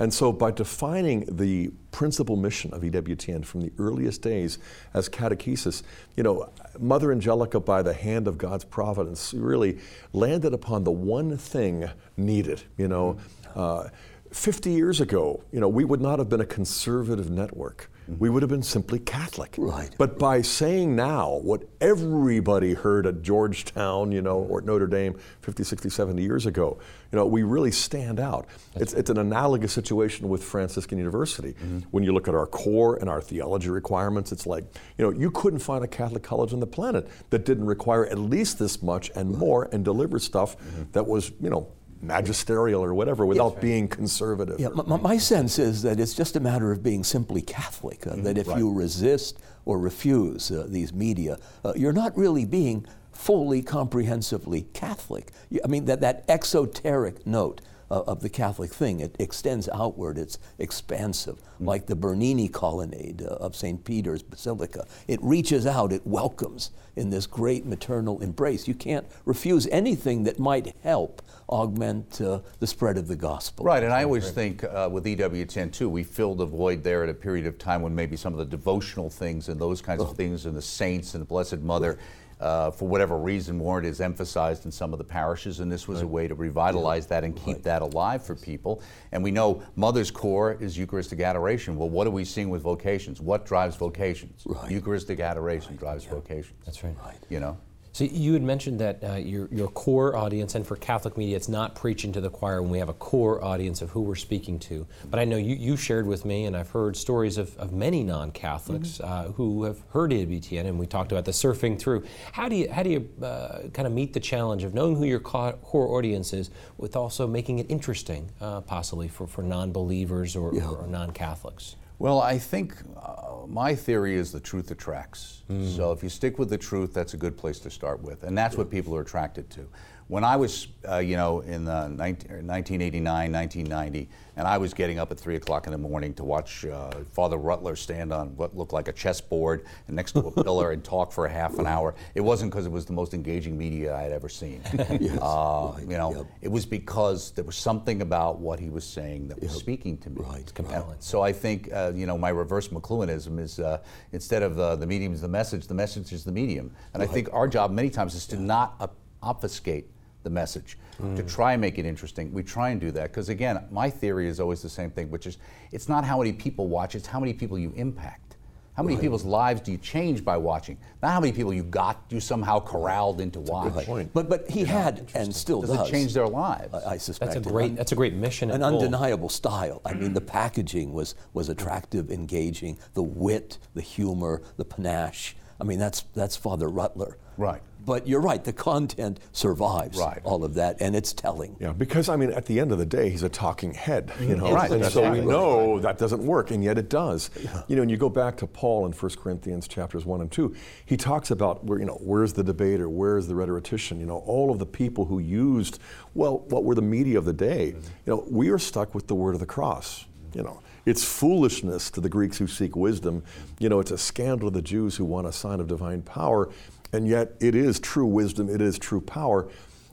[0.00, 4.58] and so, by defining the principal mission of EWTN from the earliest days
[4.94, 5.82] as catechesis,
[6.16, 9.78] you know, Mother Angelica, by the hand of God's providence, really
[10.14, 12.62] landed upon the one thing needed.
[12.78, 13.18] You know,
[13.54, 13.88] uh,
[14.32, 18.42] 50 years ago, you know, we would not have been a conservative network we would
[18.42, 19.54] have been simply Catholic.
[19.58, 19.94] Right.
[19.98, 25.18] But by saying now what everybody heard at Georgetown, you know, or at Notre Dame
[25.42, 26.78] 50, 60, 70 years ago,
[27.12, 28.46] you know, we really stand out.
[28.76, 31.52] It's, it's an analogous situation with Franciscan University.
[31.54, 31.78] Mm-hmm.
[31.90, 34.64] When you look at our core and our theology requirements, it's like,
[34.96, 38.18] you know, you couldn't find a Catholic college on the planet that didn't require at
[38.18, 40.82] least this much and more and deliver stuff mm-hmm.
[40.92, 41.68] that was, you know,
[42.02, 43.60] magisterial or whatever without yeah.
[43.60, 44.58] being conservative.
[44.58, 48.10] Yeah, my, my, sense is that it's just a matter of being simply Catholic, uh,
[48.10, 48.58] mm that if right.
[48.58, 55.32] you resist or refuse uh, these media, uh, you're not really being fully comprehensively Catholic.
[55.64, 59.00] I mean, that, that exoteric note uh, of the Catholic thing.
[59.00, 61.66] It extends outward, it's expansive, mm.
[61.66, 63.84] like the Bernini colonnade uh, of St.
[63.84, 64.86] Peter's Basilica.
[65.08, 68.68] It reaches out, it welcomes in this great maternal embrace.
[68.68, 73.64] You can't refuse anything that might help augment uh, the spread of the gospel.
[73.64, 77.08] Right, and I always think uh, with EWTN too, we filled a void there at
[77.08, 80.16] a period of time when maybe some of the devotional things and those kinds of
[80.16, 81.98] things and the saints and the Blessed Mother
[82.40, 85.98] uh, for whatever reason, weren't as emphasized in some of the parishes, and this was
[85.98, 86.04] right.
[86.04, 87.62] a way to revitalize that and keep right.
[87.64, 88.82] that alive for people.
[89.12, 91.76] And we know Mother's core is Eucharistic adoration.
[91.76, 93.20] Well, what are we seeing with vocations?
[93.20, 94.42] What drives vocations?
[94.46, 94.70] Right.
[94.70, 96.12] Eucharistic adoration drives yeah.
[96.12, 96.64] vocations.
[96.64, 97.18] That's right, right.
[97.28, 97.58] You know.
[97.92, 101.48] So you had mentioned that uh, your, your core audience, and for Catholic media, it's
[101.48, 104.58] not preaching to the choir when we have a core audience of who we're speaking
[104.60, 104.86] to.
[105.10, 108.04] But I know you, you shared with me, and I've heard stories of, of many
[108.04, 109.30] non-Catholics mm-hmm.
[109.30, 112.04] uh, who have heard EWTN, and we talked about the surfing through.
[112.32, 115.04] How do you, how do you uh, kind of meet the challenge of knowing who
[115.04, 120.54] your core audience is with also making it interesting, uh, possibly, for, for non-believers or,
[120.54, 120.68] yeah.
[120.68, 121.76] or, non-Catholics?
[121.98, 125.42] Well, I think uh, my theory is the truth attracts.
[125.50, 125.76] Mm.
[125.76, 128.36] So if you stick with the truth, that's a good place to start with, and
[128.36, 129.66] that's what people are attracted to
[130.10, 135.12] when I was, uh, you know, in 19, 1989, 1990, and I was getting up
[135.12, 138.72] at 3 o'clock in the morning to watch uh, Father Rutler stand on what looked
[138.72, 141.94] like a chessboard and next to a pillar and talk for a half an hour,
[142.16, 144.60] it wasn't because it was the most engaging media I had ever seen.
[144.74, 145.16] yes.
[145.22, 145.76] uh.
[145.80, 146.26] You know, yep.
[146.42, 149.60] it was because there was something about what he was saying that was yep.
[149.60, 150.22] speaking to me.
[150.22, 150.52] Right.
[150.54, 150.96] Compelling.
[150.98, 153.78] So I think, uh, you know, my reverse McLuhanism is uh,
[154.10, 156.72] instead of the medium is the message, the message is the medium.
[156.94, 157.08] And right.
[157.08, 158.42] I think our job many times is to yeah.
[158.42, 158.92] not
[159.22, 159.86] obfuscate
[160.22, 161.16] the message, mm.
[161.16, 162.32] to try and make it interesting.
[162.32, 165.26] We try and do that because, again, my theory is always the same thing, which
[165.26, 165.38] is
[165.72, 168.30] it's not how many people watch, it's how many people you impact.
[168.74, 169.02] How many right.
[169.02, 170.78] people's lives do you change by watching?
[171.02, 173.74] Not how many people you got you somehow corralled into watch.
[174.14, 175.88] But but he you had and still does, does.
[175.88, 176.72] it change their lives?
[176.72, 178.50] I, I suspect that's a great that's a great mission.
[178.50, 179.82] An undeniable style.
[179.84, 182.78] I mean, the packaging was was attractive, engaging.
[182.94, 185.36] The wit, the humor, the panache.
[185.60, 187.18] I mean, that's that's Father Rutler.
[187.36, 187.60] Right.
[187.84, 190.20] But you're right, the content survives right.
[190.24, 191.56] all of that, and it's telling.
[191.58, 194.36] Yeah, because I mean, at the end of the day, he's a talking head, you
[194.36, 194.70] know, right.
[194.70, 197.30] and so we know that doesn't work, and yet it does.
[197.42, 197.62] Yeah.
[197.68, 200.54] You know, and you go back to Paul in 1 Corinthians chapters one and two,
[200.84, 204.50] he talks about where you know where's the debater, where's the rhetorician, you know, all
[204.50, 205.78] of the people who used
[206.14, 207.72] well, what were the media of the day.
[207.72, 207.86] Mm-hmm.
[208.06, 210.06] You know, we are stuck with the word of the cross.
[210.34, 213.22] You know, it's foolishness to the Greeks who seek wisdom.
[213.58, 216.50] You know, it's a scandal to the Jews who want a sign of divine power.
[216.92, 219.48] And yet, it is true wisdom, it is true power.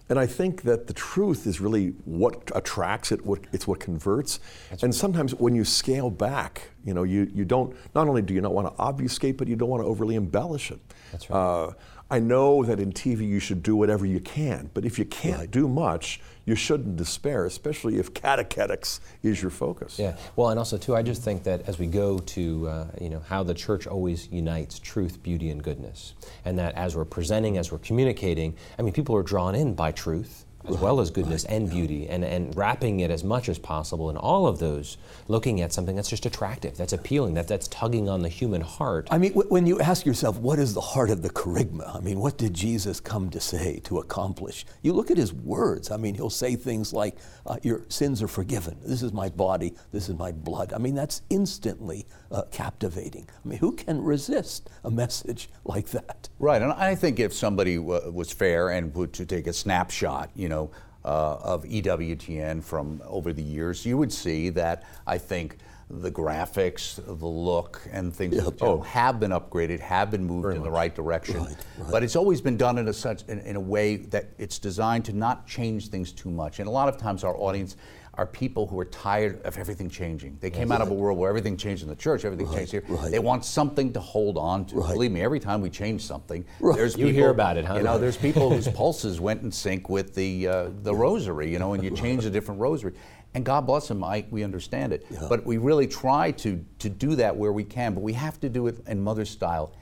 [0.09, 4.39] And I think that the truth is really what attracts it, what, it's what converts.
[4.69, 4.99] That's and right.
[4.99, 8.53] sometimes when you scale back, you know, you, you don't, not only do you not
[8.53, 10.79] want to obfuscate, but you don't want to overly embellish it.
[11.11, 11.37] That's right.
[11.37, 11.73] Uh,
[12.09, 15.39] I know that in TV you should do whatever you can, but if you can't
[15.39, 15.51] right.
[15.51, 19.99] do much, you shouldn't despair, especially if catechetics is your focus.
[19.99, 20.15] Yeah.
[20.35, 23.19] Well, and also too, I just think that as we go to uh, you know
[23.19, 27.71] how the church always unites truth, beauty, and goodness, and that as we're presenting, as
[27.71, 31.69] we're communicating, I mean, people are drawn in by truth as well as goodness and
[31.69, 35.71] beauty, and, and wrapping it as much as possible in all of those, looking at
[35.73, 39.07] something that's just attractive, that's appealing, that, that's tugging on the human heart.
[39.11, 41.95] I mean, w- when you ask yourself, what is the heart of the kerygma?
[41.95, 44.65] I mean, what did Jesus come to say, to accomplish?
[44.81, 45.91] You look at his words.
[45.91, 48.77] I mean, he'll say things like, uh, Your sins are forgiven.
[48.83, 49.73] This is my body.
[49.91, 50.73] This is my blood.
[50.73, 53.27] I mean, that's instantly uh, captivating.
[53.43, 56.29] I mean, who can resist a message like that?
[56.39, 60.29] Right, and I think if somebody w- was fair and would to take a snapshot,
[60.35, 60.56] you know,
[61.05, 65.57] uh, of EWTN from over the years, you would see that I think
[65.89, 68.49] the graphics, the look, and things Yeah.
[68.57, 71.37] general have been upgraded, have been moved in the right direction.
[71.37, 71.91] Right, right.
[71.91, 75.05] But it's always been done in a such in, in a way that it's designed
[75.05, 76.59] to not change things too much.
[76.59, 77.77] And a lot of times, our audience
[78.17, 80.37] are people who are tired of everything changing.
[80.41, 82.83] They came out of a world where everything changed in the church, everything changed here.
[82.87, 83.11] right.
[83.11, 84.75] They want something to hold on to.
[84.77, 84.93] Right.
[84.93, 86.75] Believe me, every time we change something, Right.
[86.75, 87.75] there's You people, hear about it, huh?
[87.75, 91.51] You know, there's people whose pulses went in sync with the uh, the rosary.
[91.51, 92.93] You know, and you change a different rosary.
[93.33, 95.05] And God bless them, I, we understand it.
[95.29, 97.93] But we really try to to do that where we can.
[97.93, 99.73] But we have to do it in mother style,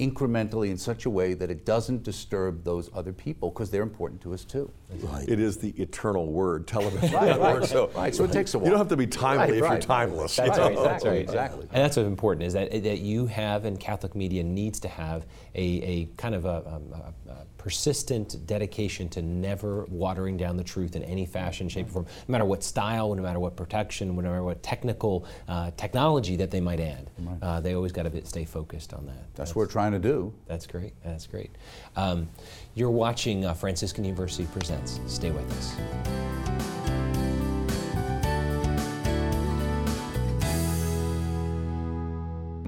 [0.00, 4.20] incrementally in such a way that it doesn't disturb those other people because they're important
[4.22, 4.70] to us too.
[5.00, 5.28] Right.
[5.28, 7.12] It is the eternal word, television.
[7.12, 8.14] Right, right, so right.
[8.14, 8.66] So it takes a while.
[8.66, 10.36] You don't have to be timely Right, if you're timeless.
[10.36, 10.80] That's you right, know?
[10.84, 11.20] exactly, right.
[11.20, 11.62] exactly.
[11.62, 15.26] And that's what's important is that, that you have and Catholic media needs to have
[15.54, 20.64] a, a kind of a, um, a, a persistent dedication to never watering down the
[20.64, 24.08] truth in any fashion, shape, or form, no matter what style, no matter what protection,
[24.08, 27.10] no matter what technical uh, technology that they might add.
[27.42, 29.34] Uh, they always got to stay focused on that.
[29.34, 30.32] That's what we're trying to do.
[30.46, 30.94] That's great.
[31.04, 31.50] That's great.
[31.96, 32.30] Um,
[32.74, 34.98] you're watching uh, Franciscan University Presents.
[35.06, 36.79] Stay with us.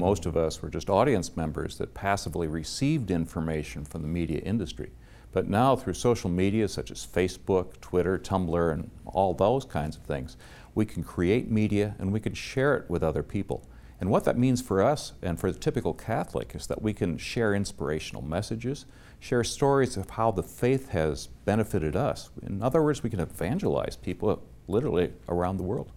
[0.02, 4.90] Most of us were just audience members that passively received information from the media industry.
[5.30, 10.02] But now, through social media such as Facebook, Twitter, Tumblr, and all those kinds of
[10.02, 10.36] things,
[10.74, 13.64] we can create media and we can share it with other people.
[14.00, 17.16] And what that means for us and for the typical Catholic is that we can
[17.16, 18.86] share inspirational messages,
[19.20, 22.28] share stories of how the faith has benefited us.
[22.42, 25.92] In other words, we can evangelize people literally around the world.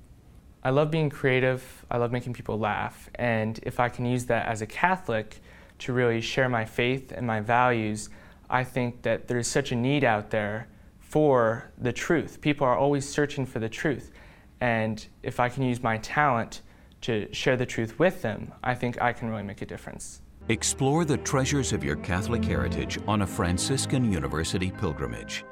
[0.65, 1.85] I love being creative.
[1.91, 3.07] I love making people laugh.
[3.13, 5.39] And if I can use that as a Catholic
[5.77, 8.09] to really share my faith and my values,
[8.49, 12.41] I think that there's such a need out there for the truth.
[12.41, 14.11] People are always searching for the truth.
[14.59, 16.63] And if I can use my talent
[17.01, 20.21] to share the truth with them, I think I can really make a difference.
[20.49, 25.45] Explore the treasures of your Catholic heritage on a Franciscan University pilgrimage.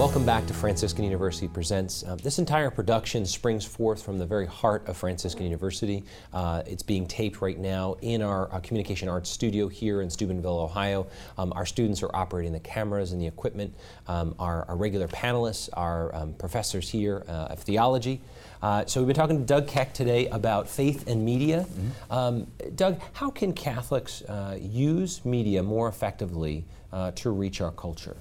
[0.00, 2.04] Welcome back to Franciscan University Presents.
[2.06, 6.04] Um, this entire production springs forth from the very heart of Franciscan University.
[6.32, 10.58] Uh, it's being taped right now in our, uh, communication arts studio here in Steubenville,
[10.58, 11.06] Ohio.
[11.36, 13.74] Um, our students are operating the cameras and the equipment.
[14.08, 18.22] Um, our, our regular panelists are um, professors here uh, of theology.
[18.62, 21.66] Uh, so we've been talking to Doug Keck today about faith and media.
[22.10, 28.16] Um, Doug, how can Catholics uh, use media more effectively uh, to reach our culture?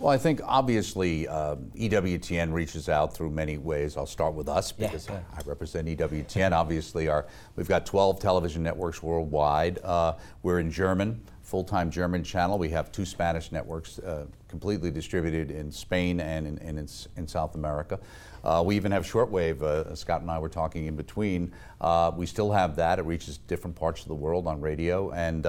[0.00, 3.98] Well, I think obviously uh, EWTN reaches out through many ways.
[3.98, 5.20] I'll start with us because yeah.
[5.34, 6.52] I represent E EWTN.
[6.52, 9.78] obviously, our we've got 12 television networks worldwide.
[9.84, 12.58] Uh, we're in German, full-time German channel.
[12.58, 17.28] We have two Spanish networks, uh, completely distributed in Spain and in, and in, in
[17.28, 18.00] South America.
[18.42, 19.60] Uh, we even have shortwave.
[19.60, 21.52] Uh, Scott and I were talking in between.
[21.78, 22.98] Uh, we still have that.
[22.98, 25.46] It reaches different parts of the world on radio and.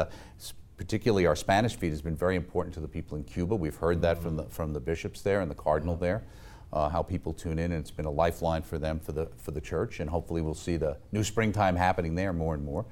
[0.82, 3.56] Particularly our Spanish feed has been very important to the people in Cuba.
[3.56, 6.24] We've heard that from the from the bishops there and the cardinal there,
[6.74, 9.52] uh, how people tune in, and it's been a lifeline for them for the for
[9.52, 10.00] the church.
[10.00, 12.88] And hopefully, we'll see the new springtime happening there more and more.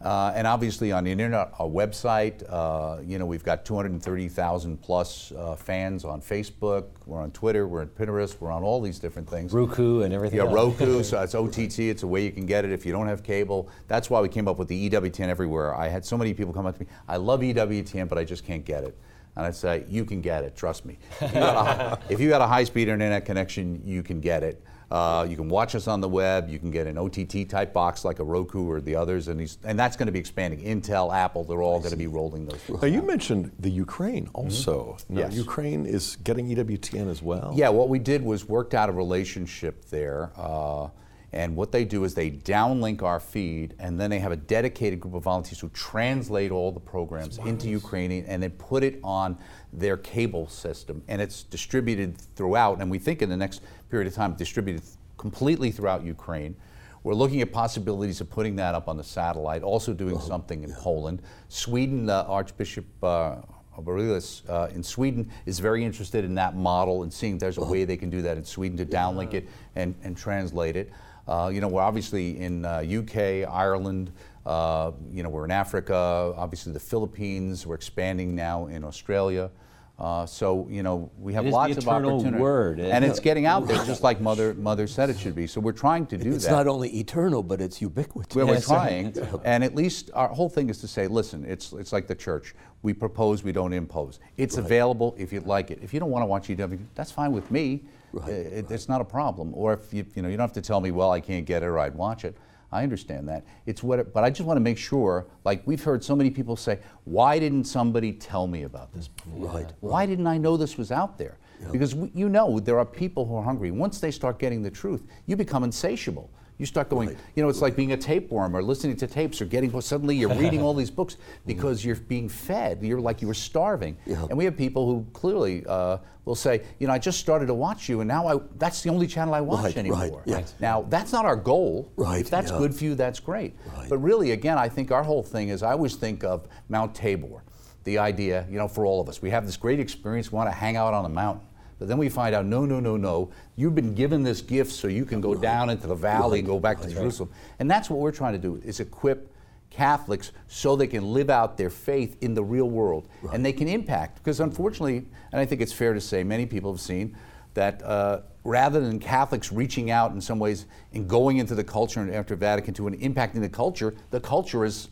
[0.00, 5.32] Uh, and obviously on the internet, our website, uh, you know, we've got 230,000 plus
[5.32, 6.84] uh, fans on Facebook.
[7.06, 7.66] We're on Twitter.
[7.66, 8.36] We're on Pinterest.
[8.38, 9.52] We're on all these different things.
[9.52, 10.54] Roku and everything Yeah, else.
[10.54, 11.02] Roku.
[11.02, 11.78] so it's OTT.
[11.78, 13.70] It's a way you can get it if you don't have cable.
[13.88, 15.74] That's why we came up with the EWTN everywhere.
[15.74, 16.88] I had so many people come up to me.
[17.08, 18.96] I love EWTN, but I just can't get it.
[19.34, 20.56] And I'd say, you can get it.
[20.56, 20.98] Trust me.
[21.20, 24.62] If you got a, if you got a high-speed internet connection, you can get it.
[24.90, 26.48] Uh, you can watch us on the web.
[26.48, 29.58] You can get an OTT type box like a Roku or the others, and, these,
[29.64, 30.60] and that's going to be expanding.
[30.60, 32.60] Intel, Apple, they're all going to be rolling those.
[32.80, 34.96] Now, you mentioned the Ukraine also.
[35.08, 35.34] Now, Yes.
[35.34, 37.52] Ukraine is getting EWTN as well.
[37.56, 40.30] Yeah, what we did was worked out a relationship there.
[40.36, 40.88] Uh,
[41.32, 45.00] and what they do is they downlink our feed, and then they have a dedicated
[45.00, 49.36] group of volunteers who translate all the programs into Ukrainian and then put it on
[49.72, 51.02] their cable system.
[51.08, 54.82] And it's distributed throughout, and we think in the next period of time, distributed
[55.16, 56.56] completely throughout Ukraine.
[57.02, 60.72] We're looking at possibilities of putting that up on the satellite, also doing something in
[60.72, 61.22] Poland.
[61.48, 63.36] Sweden, uh, Archbishop uh,
[63.78, 67.64] Aurelius uh, in Sweden is very interested in that model and seeing if there's a
[67.64, 70.90] way they can do that in Sweden to downlink it and, and translate it.
[71.26, 74.12] Uh, you know, we're obviously in uh, UK, Ireland,
[74.44, 79.50] uh, you know, we're in Africa, obviously the Philippines, we're expanding now in Australia.
[79.98, 82.36] Uh, so, you know, we have It is the lots of opportunity.
[82.36, 85.46] word, and it's getting out there just like Mother, Mother said it should be.
[85.46, 86.50] So we're trying to do It's that.
[86.50, 88.36] It's not only eternal, but it's ubiquitous.
[88.36, 91.94] Well, we're trying, and at least our whole thing is to say, listen, it's it's
[91.94, 92.54] like the church.
[92.82, 94.20] We propose, we don't impose.
[94.36, 95.78] It's available if you'd like it.
[95.82, 97.82] If you don't want to watch EW, that's fine with me.
[98.20, 99.52] Right, it- It's not a problem.
[99.54, 101.62] Or if you you know you don't have to tell me, well, I can't get
[101.62, 102.36] it or I'd watch it.
[102.72, 103.44] I understand that.
[103.64, 105.26] It's what, it, but I just want to make sure.
[105.44, 109.08] Like we've heard so many people say, why didn't somebody tell me about this?
[109.08, 109.48] before?
[109.48, 111.38] Right, Why didn't I know this was out there?
[111.72, 113.70] Because we, you know there are people who are hungry.
[113.70, 116.28] Once they start getting the truth, you become insatiable.
[116.58, 119.44] You start going, you know, it's like being a tapeworm or listening to tapes or
[119.44, 122.82] getting, suddenly you're reading all these books because you're being fed.
[122.82, 123.96] You're like you were starving.
[124.06, 124.24] Yeah.
[124.30, 127.54] And we have people who clearly uh, will say, you know, I just started to
[127.54, 129.98] watch you and now I, that's the only channel I watch Right, anymore.
[130.00, 130.42] right, yeah.
[130.58, 131.92] Now, that's not our goal.
[131.96, 132.58] Right, If that's yeah.
[132.58, 133.54] good for you, that's great.
[133.76, 133.88] Right.
[133.88, 137.42] But really, again, I think our whole thing is I always think of Mount Tabor.
[137.84, 140.48] The idea, you know, for all of us, we have this great experience, we want
[140.50, 141.45] to hang out on a mountain.
[141.78, 143.30] But then we find out, no, no, no, no.
[143.54, 146.58] You've been given this gift so you can go down into the valley and go
[146.58, 147.30] back to Jerusalem.
[147.58, 149.32] And that's what we're trying to do: is equip
[149.70, 153.68] Catholics so they can live out their faith in the real world and they can
[153.68, 154.16] impact.
[154.16, 157.16] Because unfortunately, and I think it's fair to say, many people have seen
[157.52, 162.00] that uh, rather than Catholics reaching out in some ways and going into the culture
[162.00, 164.88] and after Vatican II and impacting the culture, the culture has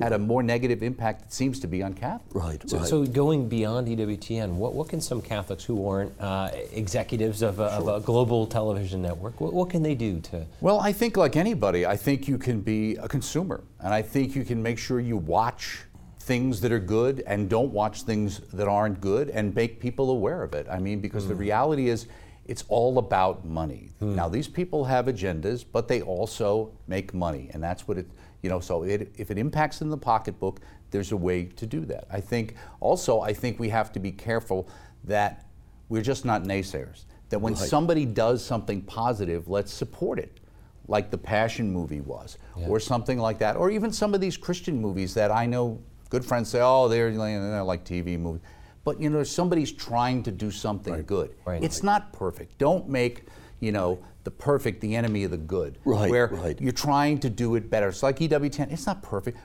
[0.00, 2.34] had a more negative impact, it seems to be, on Catholics.
[2.34, 2.86] Right, So, right.
[2.86, 7.64] so going beyond EWTN, what, what can some Catholics who aren't uh, executives of a,
[7.64, 10.46] of a global television network, what, what can they do to?
[10.60, 13.62] Well, I think, like anybody, I think you can be a consumer.
[13.80, 15.80] And I think you can make sure you watch
[16.20, 20.42] things that are good and don't watch things that aren't good and make people aware
[20.42, 20.66] of it.
[20.70, 22.06] I mean, because the reality is,
[22.44, 23.90] it's all about money.
[24.00, 27.50] Now, these people have agendas, but they also make money.
[27.52, 28.06] And that's what it,
[28.42, 30.60] you know, so it, if it impacts in the pocketbook,
[30.90, 32.06] there's a way to do that.
[32.10, 34.68] I think also, I think we have to be careful
[35.04, 35.46] that
[35.88, 37.04] we're just not naysayers.
[37.30, 40.40] That when somebody does something positive, let's support it
[40.86, 44.80] like the Passion movie was, or something like that, or even some of these Christian
[44.80, 45.78] movies that I know
[46.08, 48.40] good friends say, oh, they're, they're like TV movies.
[48.84, 51.34] But you know, somebody's trying to do something good.
[51.44, 51.62] Right.
[51.62, 52.56] It's not perfect.
[52.56, 53.24] Don't make
[53.60, 55.78] you know the perfect the enemy of the good.
[55.84, 56.60] Right, Where right.
[56.60, 57.88] you're trying to do it better.
[57.88, 58.72] It's like E EWTN.
[58.72, 59.38] It's not perfect.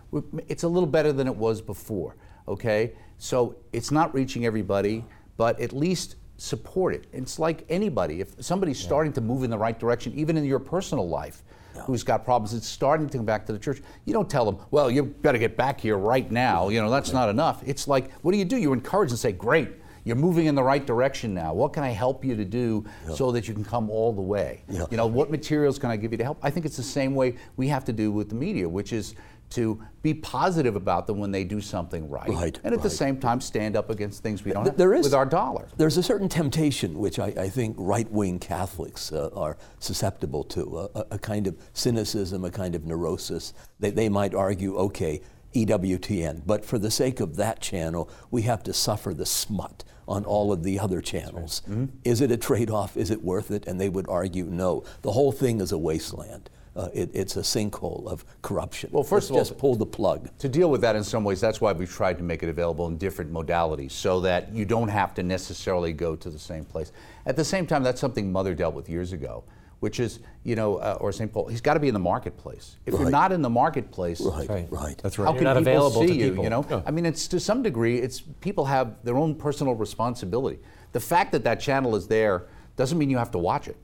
[0.47, 2.15] It's a little better than it was before.
[2.47, 5.05] Okay, so it's not reaching everybody,
[5.37, 7.07] but at least support it.
[7.13, 8.19] It's like anybody.
[8.19, 11.43] If somebody's starting to move in the right direction, even in your personal life,
[11.85, 13.81] who's got problems, it's starting to come back to the church.
[14.05, 16.69] You don't tell them, well, you better get back here right now.
[16.69, 17.63] You know, that's not enough.
[17.65, 18.57] It's like, what do you do?
[18.57, 19.69] You encourage and say, great.
[20.05, 21.53] You're moving in the right direction now.
[21.53, 24.63] What can I help you to do so that you can come all the way?
[24.69, 24.85] Yeah.
[24.91, 26.39] You know, what materials can I give you to help?
[26.41, 29.15] I think it's the same way we have to do with the media, which is
[29.51, 33.17] to be positive about them when they do something right, Right, and at the same
[33.19, 35.67] time stand up against things we don't Th- have there is- with our dollar.
[35.77, 40.89] There's a certain temptation which I, I think right wing Catholics uh, are susceptible to
[40.95, 43.53] a, a- kind of cynicism, a kind of neurosis.
[43.79, 45.21] They, they might argue, okay,
[45.53, 50.25] EWTN, but for the sake of that channel, we have to suffer the smut on
[50.25, 51.61] all of the other channels.
[51.69, 51.85] Mm-hmm.
[52.03, 52.97] Is it a trade off?
[52.97, 53.65] Is it worth it?
[53.67, 54.83] And they would argue, no.
[55.01, 56.49] The whole thing is a wasteland.
[56.75, 58.89] Uh, it, it's a sinkhole of corruption.
[58.91, 60.29] Well, first Let's of all- just pull the plug.
[60.39, 62.87] To deal with that in some ways, that's why we've tried to make it available
[62.87, 66.91] in different modalities so that you don't have to necessarily go to the same place.
[67.27, 69.43] At the same time, that's something Mother dealt with years ago,
[69.83, 71.29] which is, you know, uh, or St.
[71.29, 72.77] Paul, he's got to be in the marketplace.
[72.85, 74.67] If you're not in the marketplace, Right, right.
[74.71, 74.97] right.
[75.03, 75.35] That's how right.
[75.35, 76.29] can You're not people available see to you?
[76.29, 76.43] people.
[76.45, 80.59] You know, I mean, it's to some degree, it's people have their own personal responsibility.
[80.93, 83.75] The fact that that channel is there doesn't mean you have to watch it.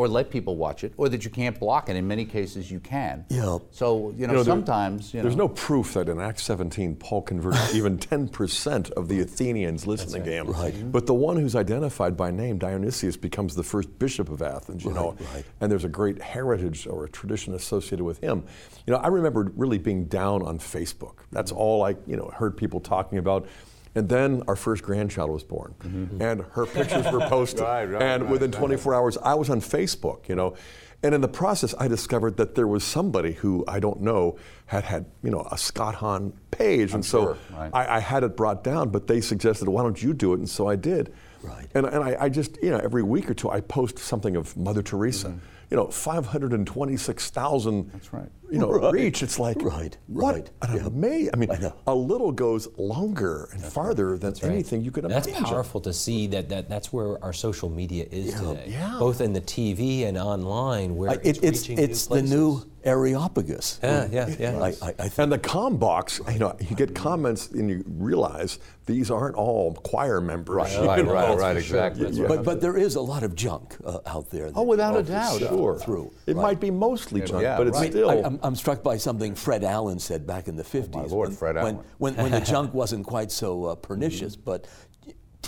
[0.00, 1.94] Or let people watch it, or that you can't block it.
[1.94, 3.26] In many cases, you can.
[3.28, 3.58] Yeah.
[3.70, 6.42] So you know, You know, there- sometimes you know, There's no proof that in Acts
[6.44, 10.46] 17 Paul converted even 10% of the Athenians listening to him.
[10.46, 10.90] Right.
[10.90, 14.86] But the one who's identified by name, Dionysius, becomes the first bishop of Athens.
[14.86, 15.44] You know, Right, right.
[15.60, 18.44] and there's a great heritage or a tradition associated with him.
[18.86, 21.16] You know, I remember really being down on Facebook.
[21.30, 21.58] That's mm.
[21.58, 23.46] all I you know heard people talking about.
[23.94, 26.22] And then our first grandchild was born, mm-hmm.
[26.22, 27.62] and her pictures were posted.
[27.62, 28.58] Right, right, and right, within right.
[28.58, 30.28] 24 hours, I was on Facebook.
[30.28, 30.56] You know,
[31.02, 34.84] and in the process, I discovered that there was somebody who I don't know had
[34.84, 37.70] had you know a Scott Hahn page, and so sure.
[37.72, 38.90] I, I had it brought down.
[38.90, 40.38] But they suggested, why don't you do it?
[40.38, 41.12] And so I did.
[41.42, 41.66] Right.
[41.74, 44.56] And, and I, I just you know every week or two I post something of
[44.56, 45.28] Mother Teresa.
[45.28, 45.38] Mm-hmm.
[45.70, 47.90] You know, 526,000.
[47.92, 48.28] That's right.
[48.50, 48.92] You know, Right.
[48.92, 49.22] reach.
[49.22, 50.50] It's like Right, What right.
[50.62, 50.86] an Yeah.
[50.86, 51.30] amazing.
[51.32, 51.72] I mean, I know.
[51.86, 54.50] a little goes longer and farther than That's right.
[54.50, 55.34] anything you could That's imagine.
[55.34, 58.64] That's powerful to see that, that that's where our social media is today.
[58.70, 58.96] Yeah.
[58.98, 62.22] Both in the TV and online, where I- it's, it- it's reaching new it's the
[62.22, 62.69] new places.
[62.84, 63.80] Areopagus.
[63.82, 64.58] Yeah, yeah, yeah.
[64.58, 67.84] I, I, I think And the com box, you know, you get comments and you
[67.86, 70.56] realize these aren't all choir members.
[70.56, 71.12] Right, right, know.
[71.12, 72.08] right, right, exactly.
[72.10, 74.50] You- you but but there is a lot of junk uh, out there.
[74.54, 75.38] Oh, without a doubt.
[75.38, 75.78] Sure.
[75.78, 76.10] Through.
[76.26, 76.42] It Right.
[76.42, 77.90] might be mostly junk, Yeah, but it's right.
[77.92, 78.10] Still.
[78.10, 80.94] I, am I'm struck by something Fred Allen said back in the 50s.
[80.94, 81.78] My Lord, when, Fred Allen.
[81.98, 84.66] When, when the junk wasn't quite so uh, pernicious, but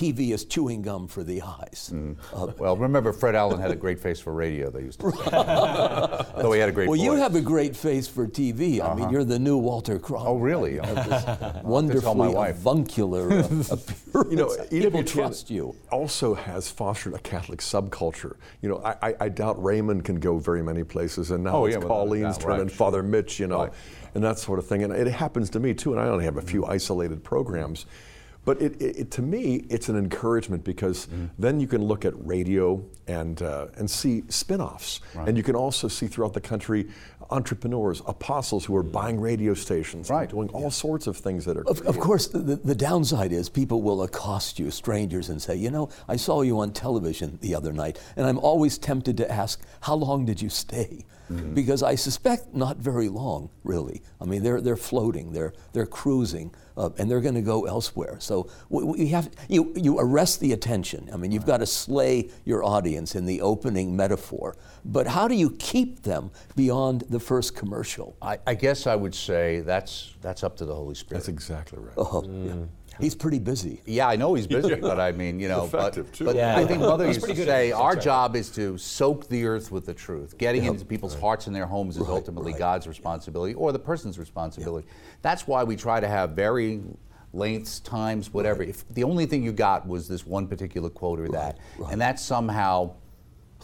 [0.02, 1.92] TV is chewing gum for the eyes.
[2.34, 4.68] Uh, Well, remember, Fred Allen had a great face for radio.
[4.70, 5.12] They used to.
[5.12, 6.42] say.
[6.42, 6.88] Though he had a great.
[6.88, 8.80] well, you have a great face for TV.
[8.80, 10.26] I mean, you're the new Walter Cronkite.
[10.26, 10.74] Oh, really?
[10.74, 12.56] You I'll have have this to wonderfully tell my wife.
[12.56, 13.38] avuncular uh,
[13.70, 14.30] appearance.
[14.30, 15.74] you know, people trust you.
[15.90, 18.34] Also has fostered a Catholic subculture.
[18.60, 21.64] You know, I, I, I doubt Raymond can go very many places, and now Oh,
[21.66, 22.72] it's yeah, Colleen's turn right, and.
[22.72, 23.38] Father Mitch.
[23.38, 23.72] You know, Right.
[24.14, 24.82] and that sort of thing.
[24.82, 25.92] And it happens to me too.
[25.92, 26.72] And I only have a few Mm-hmm.
[26.72, 27.86] isolated programs.
[28.44, 31.26] But it, it, it- to me, it's an encouragement because Mm-hmm.
[31.38, 35.88] then you can look at radio and uh, and see spin-offs, and you can also
[35.88, 36.88] see throughout the country
[37.32, 40.28] entrepreneurs, apostles who are buying radio stations, Right.
[40.28, 41.66] doing all sorts of things that are.
[41.66, 45.70] Of, of course, the, the downside is people will accost you, strangers, and say, you
[45.70, 49.60] know, I saw you on television the other night, and I'm always tempted to ask,
[49.80, 51.06] how long did you stay?
[51.54, 54.02] Because I suspect not very long, really.
[54.20, 58.16] I mean, they're, they're floating, they're, they're cruising, uh, and they're going to go elsewhere.
[58.18, 61.08] So we, we have, you, you arrest the attention.
[61.10, 64.56] I mean, you've got to slay your audience in the opening metaphor.
[64.84, 68.16] But how do you keep them beyond the first commercial?
[68.20, 71.20] I, I guess I would say that's that's up to the Holy Spirit.
[71.20, 71.94] That's exactly right.
[71.96, 72.52] Oh, yeah.
[72.52, 72.68] Mm.
[73.00, 73.80] He's pretty busy.
[73.86, 76.24] Yeah, I know he's busy, but I mean, you know, but, too.
[76.24, 76.56] but Yeah.
[76.58, 78.12] I think Mother used to good say our That's right.
[78.12, 80.36] job is to soak the earth with the truth.
[80.36, 82.58] Getting into people's hearts and their homes is Right, ultimately right.
[82.58, 84.86] God's responsibility or the person's responsibility.
[85.22, 86.82] That's why we try to have very
[87.32, 88.62] lengths, times, whatever.
[88.62, 91.92] If the only thing you got was this one particular quote or that, right.
[91.92, 92.92] and that somehow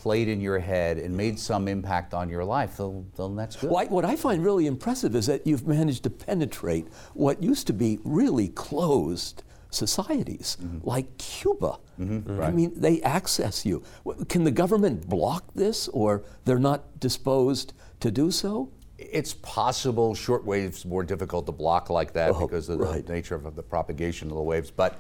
[0.09, 3.69] played in your head and made some impact on your life, then, then that's good.
[3.69, 7.67] Well, I- what I find really impressive is that you've managed to penetrate what used
[7.67, 10.79] to be really closed societies, mm-hmm.
[10.89, 11.77] like Cuba.
[12.01, 12.41] Mm-hmm.
[12.41, 13.83] I mean, they access you.
[14.31, 18.71] Can the government block this, or they're not disposed to do so?
[18.97, 23.07] It's possible Short shortwave's more difficult to block like that Oh, because of right.
[23.07, 24.71] the nature of the propagation of the waves.
[24.71, 24.99] But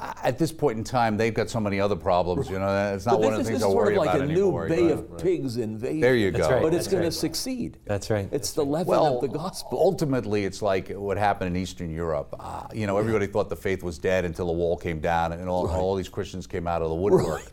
[0.00, 2.48] at this point in time, they've got so many other problems.
[2.48, 4.28] You know, it's not But one of the things I worry about anymore.
[4.28, 5.14] This is sort worry of like a new Bay Right.
[5.14, 6.00] of Pigs invasion.
[6.00, 6.54] There you That's go.
[6.54, 6.62] right.
[6.62, 7.78] But it's That's going to succeed.
[7.84, 8.28] That's right.
[8.30, 9.78] It's the leaven Well, of the gospel.
[9.82, 12.34] ultimately, it's like what happened in Eastern Europe.
[12.38, 15.48] Uh, you know, everybody thought the faith was dead until the wall came down and
[15.48, 17.50] all, all these Christians came out of the woodwork.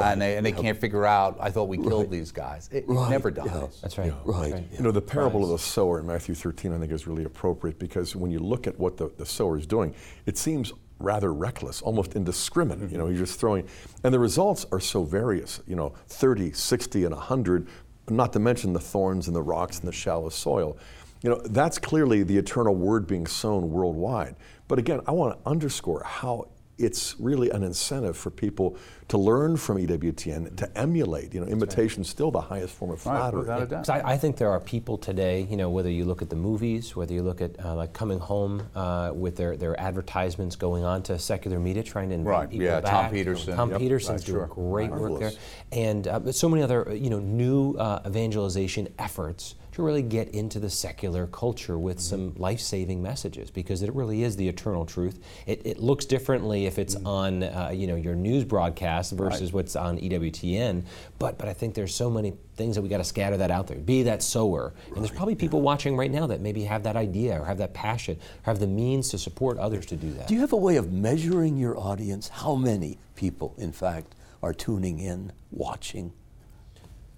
[0.00, 2.70] And they, and they can't figure out, I thought we killed these guys.
[2.72, 3.44] It, it Right, never yeah.
[3.44, 3.78] dies.
[3.82, 4.10] That's right.
[4.24, 4.50] Right.
[4.52, 7.24] That's You know, the parable of the sower in Matthew 13, I think, is really
[7.24, 11.32] appropriate because when you look at what the, the sower is doing, it seems rather
[11.32, 12.90] reckless, almost indiscriminate.
[12.90, 13.68] You know, he's just throwing,
[14.04, 17.68] and the results are so various, you know, 30, 60, and 100,
[18.08, 20.78] not to mention the thorns and the rocks and the shallow soil.
[21.22, 24.34] You know, that's clearly the eternal word being sown worldwide.
[24.66, 26.48] But again, I want to underscore how
[26.82, 28.76] it's really an incentive for people
[29.08, 31.34] to learn from EWTN, to emulate.
[31.34, 33.40] You know, imitation's still the highest form of Right, flattery.
[33.40, 33.86] without a doubt.
[33.86, 36.36] 'Cause I, I think there are people today, you know, whether you look at the
[36.36, 40.82] movies, whether you look at uh, like coming home uh, with their, their advertisements going
[40.84, 43.12] on to secular media, trying to invite Right, people yeah, Tom back.
[43.12, 43.54] Peterson.
[43.56, 44.54] Tom Yep, Peterson's right, doing sure.
[44.70, 45.32] great work there,
[45.72, 50.02] and uh, but so many other, uh, you know, new uh, evangelization efforts to really
[50.02, 52.00] get into the secular culture with Mm-hmm.
[52.02, 55.18] some life-saving messages because it really is the eternal truth.
[55.46, 59.76] It, it looks differently if it's on, uh, you know, your news broadcast versus what's
[59.76, 60.82] on EWTN,
[61.18, 63.66] but but I think there's so many things that we got to scatter that out
[63.66, 63.78] there.
[63.78, 67.40] Be that sower, and there's probably people watching right now that maybe have that idea
[67.40, 70.28] or have that passion, or have the means to support others to do that.
[70.28, 72.28] Do you have a way of measuring your audience?
[72.28, 76.12] How many people, in fact, are tuning in, watching?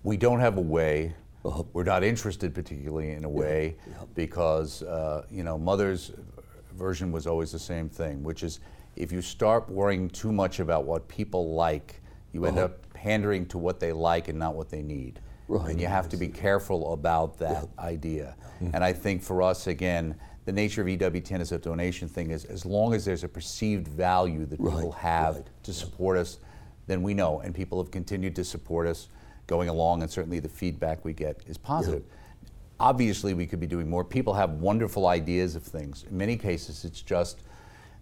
[0.02, 1.14] we don't have a way.
[1.44, 3.76] We're not interested particularly in a way
[4.14, 6.12] because uh, you know mother's
[6.72, 8.60] version was always the same thing, which is
[8.96, 12.00] if you start worrying too much about what people like,
[12.32, 12.66] you end Uh-huh.
[12.66, 15.20] up pandering to what they like and not what they need.
[15.46, 15.70] Right.
[15.70, 18.34] And you have to be careful about that idea.
[18.62, 18.74] Mm-hmm.
[18.74, 20.14] And I think for us, again,
[20.46, 23.86] the nature of EWTN as a donation thing is as long as there's a perceived
[23.88, 25.46] value that people have right.
[25.64, 26.38] to support us,
[26.86, 27.40] then we know.
[27.40, 29.08] And people have continued to support us
[29.46, 32.02] going along, and certainly the feedback we get is positive.
[32.80, 34.04] Obviously, we could be doing more.
[34.04, 36.04] People have wonderful ideas of things.
[36.10, 37.38] In many cases, it's just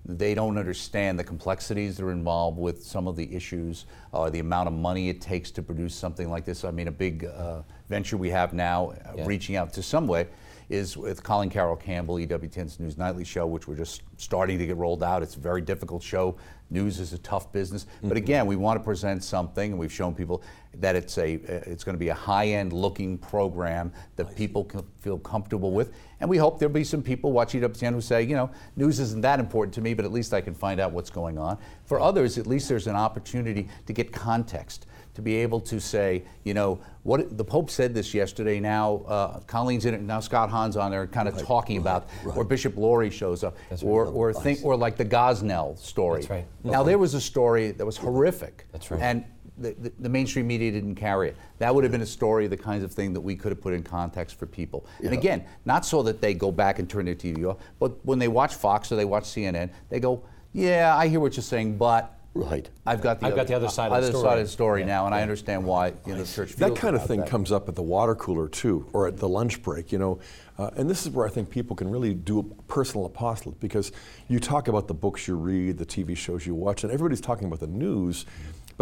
[0.05, 4.41] they don't understand the complexities that are involved with some of the issues, uh, the
[4.41, 6.65] amount of money it takes to produce something like this.
[6.65, 9.27] I mean, a big uh, venture we have now, uh, Yeah.
[9.27, 10.27] reaching out to some way,
[10.73, 14.77] is with Colleen Carroll Campbell, EWTN's News Nightly show, which we're just starting to get
[14.79, 15.23] rolled out.
[15.23, 16.37] It's a very difficult show.
[16.71, 18.17] News is a tough business, but mm-hmm.
[18.17, 20.43] again, we want to present something, and we've shown people
[20.79, 21.35] that it's a
[21.71, 26.31] it's going to be a high-end looking program that people can feel comfortable with, and
[26.31, 29.39] we hope there'll be some people watching EWTN who say, you know, news isn't that
[29.39, 31.59] important to me, but at least I can find out what's going on.
[31.85, 36.25] For others, at least there's an opportunity to get context to be able to say,
[36.45, 38.61] you know, what the Pope said this yesterday.
[38.61, 40.01] Now uh, Colleen's in it.
[40.01, 43.83] Now Scott Hahn's on there, kind of talking about, or Bishop Lori shows up, That's
[43.83, 44.15] or right.
[44.15, 46.21] or think, or like the Gosnell story.
[46.21, 46.47] That's right.
[46.65, 48.67] Now there was a story that was horrific.
[48.73, 49.01] That's right.
[49.01, 49.25] And
[49.59, 51.37] the, the, the mainstream media didn't carry it.
[51.59, 53.75] That would have been a story, the kinds of thing that we could have put
[53.75, 54.87] in context for people.
[55.05, 58.19] And again, not so that they go back and turn their TV off, but when
[58.19, 61.77] they watch Fox or they watch CNN, they go, "Yeah, I hear what you're saying,
[61.77, 62.71] but." Right.
[62.87, 64.23] I've got the I've other, got the other side of the other story.
[64.25, 64.87] side of the story Yeah.
[64.87, 66.55] now, and I understand why you know the church.
[66.57, 67.29] That feels kind of thing that.
[67.29, 70.19] comes up at the water cooler too, or at the lunch break, you know.
[70.59, 73.93] Uh, and this is where I think people can really do a personal apostolate because
[74.29, 77.47] you talk about the books you read, the TV shows you watch, and everybody's talking
[77.47, 78.25] about the news.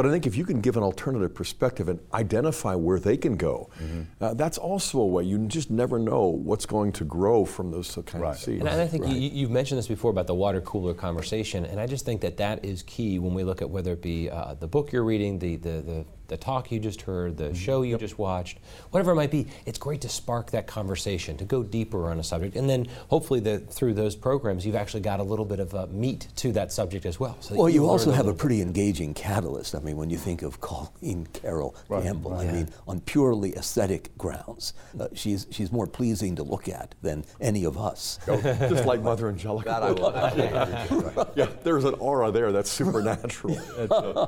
[0.01, 3.37] But I think if you can give an alternative perspective and identify where they can
[3.37, 3.69] go,
[4.19, 5.25] uh, that's also a way.
[5.25, 8.31] You just never know what's going to grow from those kind Right.
[8.31, 8.61] of seeds.
[8.61, 11.67] And I, and I think you, you've mentioned this before about the water cooler conversation,
[11.67, 14.31] and I just think that that is key when we look at whether it be
[14.31, 17.83] uh, the book you're reading, the, the, the, the talk you just heard, the show
[17.83, 18.59] you just watched,
[18.91, 19.47] whatever it might be.
[19.67, 23.41] It's great to spark that conversation, to go deeper on a subject, and then hopefully
[23.41, 26.73] the, through those programs you've actually got a little bit of uh, meat to that
[26.73, 27.37] subject as well.
[27.41, 28.41] So Well, you learn also have a little bit.
[28.41, 29.75] pretty engaging catalyst.
[29.75, 32.49] I mean, when you think of Colleen Carroll Right, Campbell, right.
[32.49, 37.25] I mean, on purely aesthetic grounds, uh, she's she's more pleasing to look at than
[37.41, 38.19] any of us.
[38.27, 39.69] just like Mother Angelica.
[39.71, 41.33] That I will.
[41.37, 43.59] yeah, there's an aura there that's supernatural.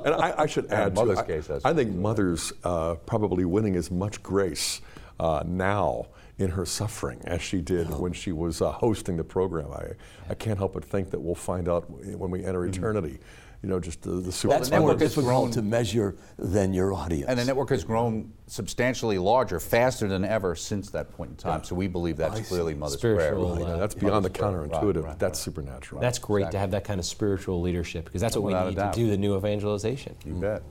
[0.04, 2.94] and I, I should Yeah, add, Mother's too, I, case, that's I think Mother's uh,
[3.06, 4.80] probably winning as much grace
[5.20, 6.06] uh, now
[6.38, 8.00] in her suffering as she did Oh.
[8.00, 9.70] when she was uh, hosting the program.
[9.72, 9.92] I,
[10.30, 13.18] I can't help but think that we'll find out when we enter eternity,
[13.62, 14.54] you know, just the, the super.
[14.54, 17.26] That's more network has difficult grown- to measure than your audience.
[17.28, 21.62] And the network has grown substantially larger, faster than ever since that point in time.
[21.62, 23.74] So we believe that's clearly Mother's Spiritual, prayer.
[23.74, 24.96] uh, that's beyond the counterintuitive.
[24.96, 25.44] Right, right, that's right.
[25.44, 26.00] supernatural.
[26.00, 26.56] That's great Exactly.
[26.56, 28.98] to have that kind of spiritual leadership because that's what we Without a need to
[28.98, 30.16] do the new evangelization.
[30.26, 30.62] You bet.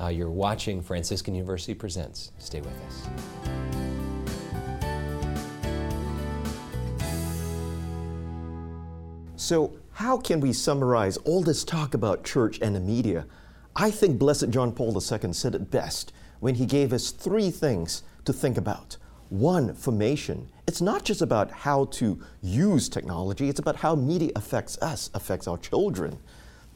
[0.00, 2.32] Uh, you're watching Franciscan University Presents.
[2.38, 3.08] Stay with us.
[9.36, 13.26] So, how can we summarize all this talk about church and the media?
[13.74, 18.02] I think Blessed John Paul II said it best when he gave us three things
[18.24, 18.96] to think about.
[19.30, 20.48] One, formation.
[20.66, 25.48] It's not just about how to use technology, it's about how media affects us, affects
[25.48, 26.18] our children.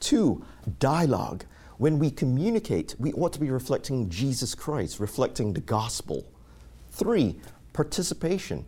[0.00, 0.44] Two,
[0.78, 1.44] dialogue.
[1.78, 6.24] When we communicate, we ought to be reflecting Jesus Christ, reflecting the gospel.
[6.90, 7.38] Three,
[7.74, 8.64] participation.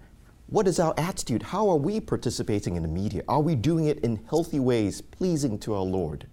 [0.48, 1.42] What is our attitude?
[1.42, 3.22] How are we participating in the media?
[3.26, 6.26] Are we doing it in healthy ways, pleasing to our Lord?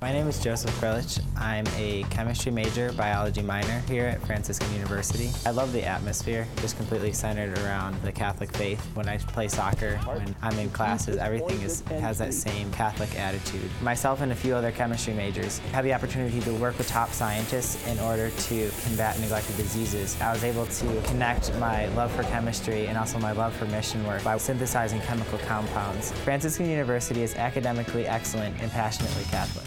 [0.00, 1.18] My name is Joseph Frelich.
[1.36, 5.30] I'm a chemistry major, biology minor here at Franciscan University.
[5.46, 8.84] I love the atmosphere, just completely centered around the Catholic faith.
[8.94, 13.70] When I play soccer, when I'm in classes, everything is, has that same Catholic attitude.
[13.80, 17.86] Myself and a few other chemistry majors have the opportunity to work with top scientists
[17.86, 20.20] in order to combat neglected diseases.
[20.20, 24.06] I was able to connect my love for chemistry and also my love for mission
[24.06, 26.12] work by synthesizing chemical compounds.
[26.24, 29.64] Franciscan University is academically excellent and passionately Catholic.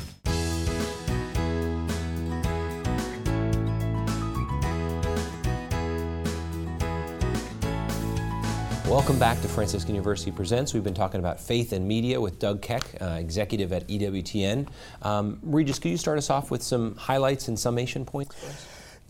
[8.90, 10.74] Welcome back to Franciscan University Presents.
[10.74, 14.70] We've been talking about faith and media with Doug Keck, uh, executive at EWTN.
[15.02, 18.34] Um, Regis, could you start us off with some highlights and summation points?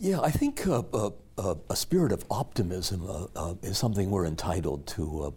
[0.00, 4.26] Yeah, I think uh, uh, uh, a spirit of optimism uh, uh, is something we're
[4.26, 5.32] entitled to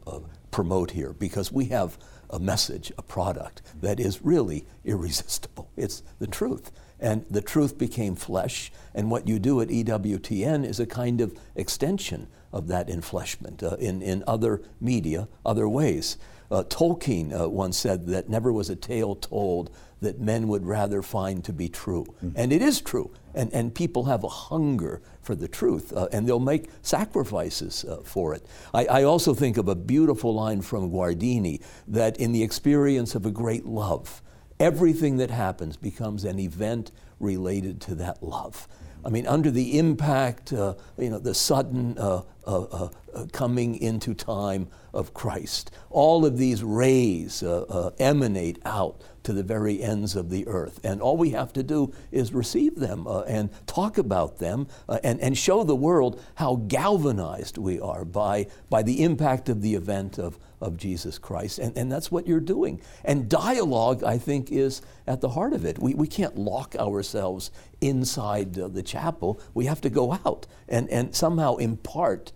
[0.50, 2.00] promote here because we have
[2.32, 5.70] a message, a product that is really irresistible.
[5.78, 6.72] It's the truth.
[7.00, 11.38] And the truth became flesh, and what you do at EWTN is a kind of
[11.56, 16.18] extension of that enfleshment uh, in, in other media, other ways.
[16.49, 19.72] Uh, Tolkien uh, once said that never was a tale told
[20.02, 22.06] that men would rather find to be true.
[22.18, 22.32] Mm-hmm.
[22.36, 23.12] And it is true.
[23.34, 28.02] And, and people have a hunger for the truth, uh, and they'll make sacrifices uh,
[28.04, 28.45] for it.
[28.74, 33.26] I, I also think of a beautiful line from Guardini that in the experience of
[33.26, 34.22] a great love,
[34.60, 38.68] everything that happens becomes an event related to that love.
[39.04, 43.76] I mean, under the impact, uh, you know, the sudden uh, uh, uh, uh coming
[43.76, 50.16] into time of Christ, all of these rays uh, emanate out to the very ends
[50.16, 50.80] of the earth.
[50.84, 55.38] And all we have to do is receive them and talk about them and, and
[55.38, 60.39] show the world how galvanized we are by, by the impact of the event of,
[60.62, 61.59] of Jesus Christ.
[61.59, 62.82] And, and that's what you're doing.
[63.03, 65.80] And dialogue, I think, is at the heart of it.
[65.80, 67.51] We, we can't lock ourselves
[67.82, 72.32] inside uh, the chapel, we have to go out and, and somehow impart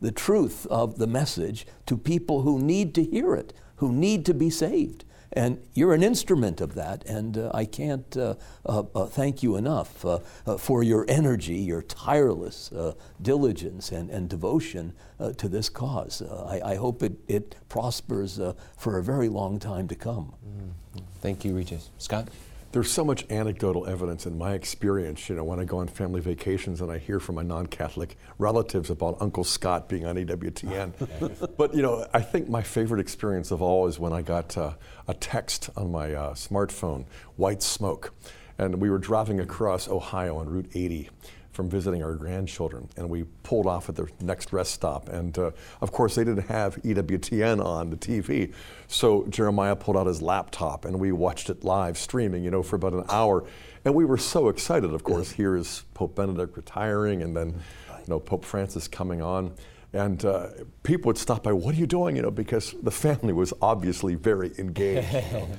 [0.00, 4.34] the truth of the message to people who need to hear it, who need to
[4.34, 5.04] be saved.
[5.36, 9.56] And you're an instrument of that, and uh, I can't uh, uh, uh thank you
[9.56, 12.72] enough uh, uh, for your energy, your tireless
[13.20, 14.94] diligence and, and devotion
[15.36, 16.22] to this cause.
[16.22, 18.40] I, I, hope it, it prospers
[18.78, 20.34] for a very long time to come.
[20.46, 21.04] Mm-hmm.
[21.20, 21.90] Thank you, Regis.
[21.98, 22.28] Scott?
[22.76, 26.20] There's so much anecdotal evidence in my experience, you know, when I go on family
[26.20, 31.54] vacations and I hear from my non-Catholic relatives about Uncle Scott being on EWTN.
[31.56, 34.74] but, you know, I think my favorite experience of all is when I got uh,
[35.08, 37.06] a text on my uh, smartphone,
[37.36, 38.12] white smoke.
[38.58, 41.08] And we were driving across Ohio on Route 80
[41.56, 45.08] from visiting our grandchildren, and we pulled off at the next rest stop.
[45.08, 48.52] And uh, of course, they didn't have EWTN on the TV,
[48.88, 52.76] so Jeremiah pulled out his laptop, and we watched it live streaming, you know, for
[52.76, 53.44] about an hour.
[53.86, 54.92] And we were so excited.
[54.92, 59.54] Of course, here is Pope Benedict retiring, and then, you know, Pope Francis coming on.
[59.94, 60.48] And uh,
[60.82, 64.14] people would stop by, "What are you doing?" You know, because the family was obviously
[64.14, 65.10] very engaged.
[65.12, 65.48] You know?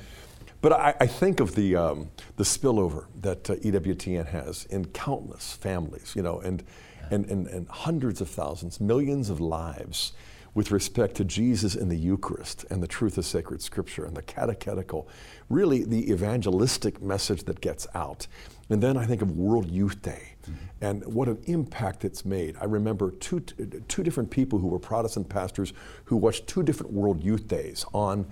[0.60, 5.52] But I, I think of the, um, the spillover that uh, EWTN has in countless
[5.52, 6.64] families, you know, and,
[7.10, 10.12] and, and, and hundreds of thousands, millions of lives
[10.54, 14.22] with respect to Jesus and the Eucharist and the truth of sacred scripture and the
[14.22, 15.08] catechetical,
[15.48, 18.26] really the evangelistic message that gets out.
[18.68, 20.54] And then I think of World Youth Day mm-hmm.
[20.80, 22.56] and what an impact it's made.
[22.60, 25.72] I remember two, two different people who were Protestant pastors
[26.06, 28.26] who watched two different World Youth Days on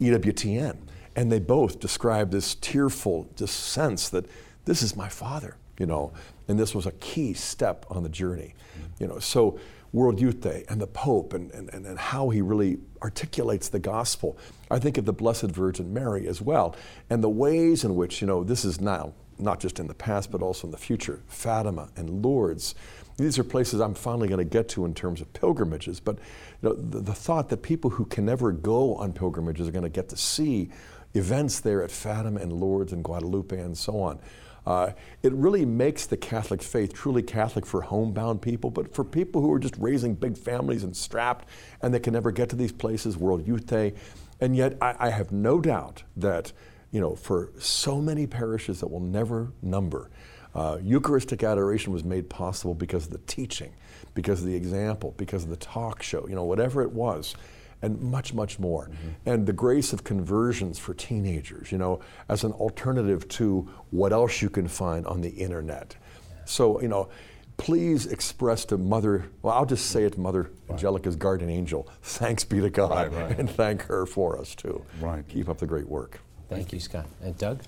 [0.00, 0.76] EWTN.
[1.16, 4.26] And they both described this tearful just sense that
[4.64, 6.12] this is my father, you know,
[6.48, 8.54] and this was a key step on the journey,
[8.98, 9.18] you know.
[9.18, 9.58] So
[9.92, 14.38] World Youth Day and the Pope and, and, and how he really articulates the gospel.
[14.70, 16.76] I think of the Blessed Virgin Mary as well,
[17.08, 20.30] and the ways in which, you know, this is now not just in the past,
[20.30, 21.20] but also in the future.
[21.26, 22.74] Fatima and Lourdes.
[23.16, 26.00] These are places I'm finally going to get to in terms of pilgrimages.
[26.00, 26.16] But
[26.62, 29.82] you know, the, the, thought that people who can never go on pilgrimages are going
[29.84, 30.70] to get to see
[31.14, 34.18] events there at Fatima and Lourdes and Guadalupe and so on.
[34.66, 34.92] Uh,
[35.22, 39.52] it really makes the Catholic faith truly Catholic for homebound people, but for people who
[39.52, 41.48] are just raising big families and strapped
[41.82, 43.94] and they can never get to these places, World Youth Day.
[44.40, 46.52] And yet, I, I have no doubt that,
[46.92, 50.10] you know, for so many parishes that will never number,
[50.54, 53.72] uh, Eucharistic adoration was made possible because of the teaching,
[54.14, 57.34] because of the example, because of the talk show, you know, whatever it was
[57.82, 58.88] and much, much more.
[58.88, 59.30] Mm-hmm.
[59.30, 64.42] And the grace of conversions for teenagers, you know, as an alternative to what else
[64.42, 65.96] you can find on the internet.
[65.98, 66.44] Yeah.
[66.44, 67.08] So, you know,
[67.56, 70.70] please express to Mother, well, I'll just say it to Mother right.
[70.70, 73.38] Angelica's guardian angel, thanks be to God, right, right.
[73.38, 74.84] and thank her for us too.
[75.00, 75.26] Right.
[75.28, 76.20] Keep up the great work.
[76.48, 77.06] Thank, thank you, Scott.
[77.22, 77.60] And Doug?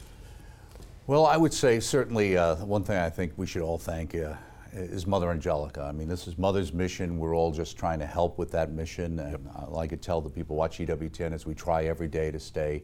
[1.07, 4.35] Well, I would say certainly uh, one thing I think we should all thank uh,
[4.73, 5.83] is Mother Angelica.
[5.83, 7.19] I mean, this is Mother's mission.
[7.19, 9.19] We're all just trying to help with that mission.
[9.19, 9.41] And yep.
[9.55, 12.83] I like to tell the people watch EWTN as we try every day to stay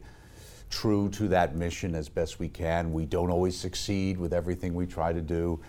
[0.69, 2.93] true to that mission as best we can.
[2.93, 5.59] We don't always succeed with everything we try to do,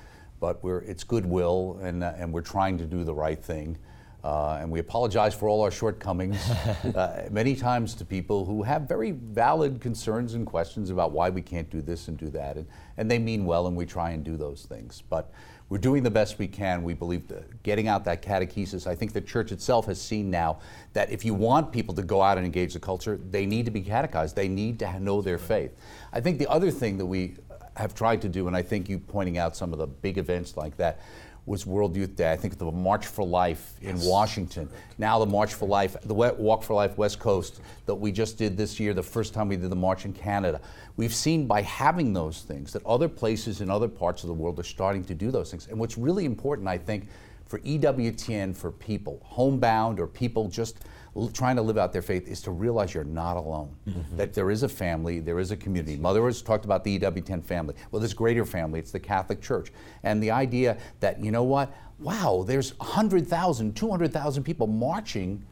[0.40, 3.78] but we're, it's goodwill and, uh, and we're trying to do the right thing.
[4.22, 6.50] Uh, and we apologize for all our shortcomings
[6.94, 11.40] uh, many times to people who have very valid concerns and questions about why we
[11.40, 12.56] can't do this and do that.
[12.56, 12.66] And,
[12.98, 15.02] and they mean well, and we try and do those things.
[15.08, 15.32] But
[15.70, 16.82] we're doing the best we can.
[16.82, 18.86] We believe that getting out that catechesis.
[18.86, 20.58] I think the church itself has seen now
[20.92, 23.70] that if you want people to go out and engage the culture, they need to
[23.70, 24.34] be catechized.
[24.34, 25.72] They need to know their faith.
[26.12, 27.36] I think the other thing that we
[27.76, 30.56] have tried to do, and I think you pointing out some of the big events
[30.56, 31.00] like that,
[31.46, 32.30] was World Youth Day.
[32.30, 34.68] I think the March for Life in Washington.
[34.98, 38.56] Now the March for Life, the Walk for Life West Coast that we just did
[38.56, 40.60] this year, the first time we did the march in Canada.
[40.96, 44.58] We've seen by having those things that other places in other parts of the world
[44.60, 45.66] are starting to do those things.
[45.68, 47.08] And what's really important, I think,
[47.46, 50.84] for EWTN for people, homebound or people just
[51.28, 53.74] trying to live out their faith is to realize you're not alone.
[53.88, 54.16] Mm-hmm.
[54.16, 55.96] That there is a family, there is a community.
[55.96, 57.74] Mother has talked about the EWTN family.
[57.90, 59.72] Well, this greater family, it's the Catholic Church.
[60.02, 65.44] And the idea that, you know what, wow, there's 100,000, 200,000 people marching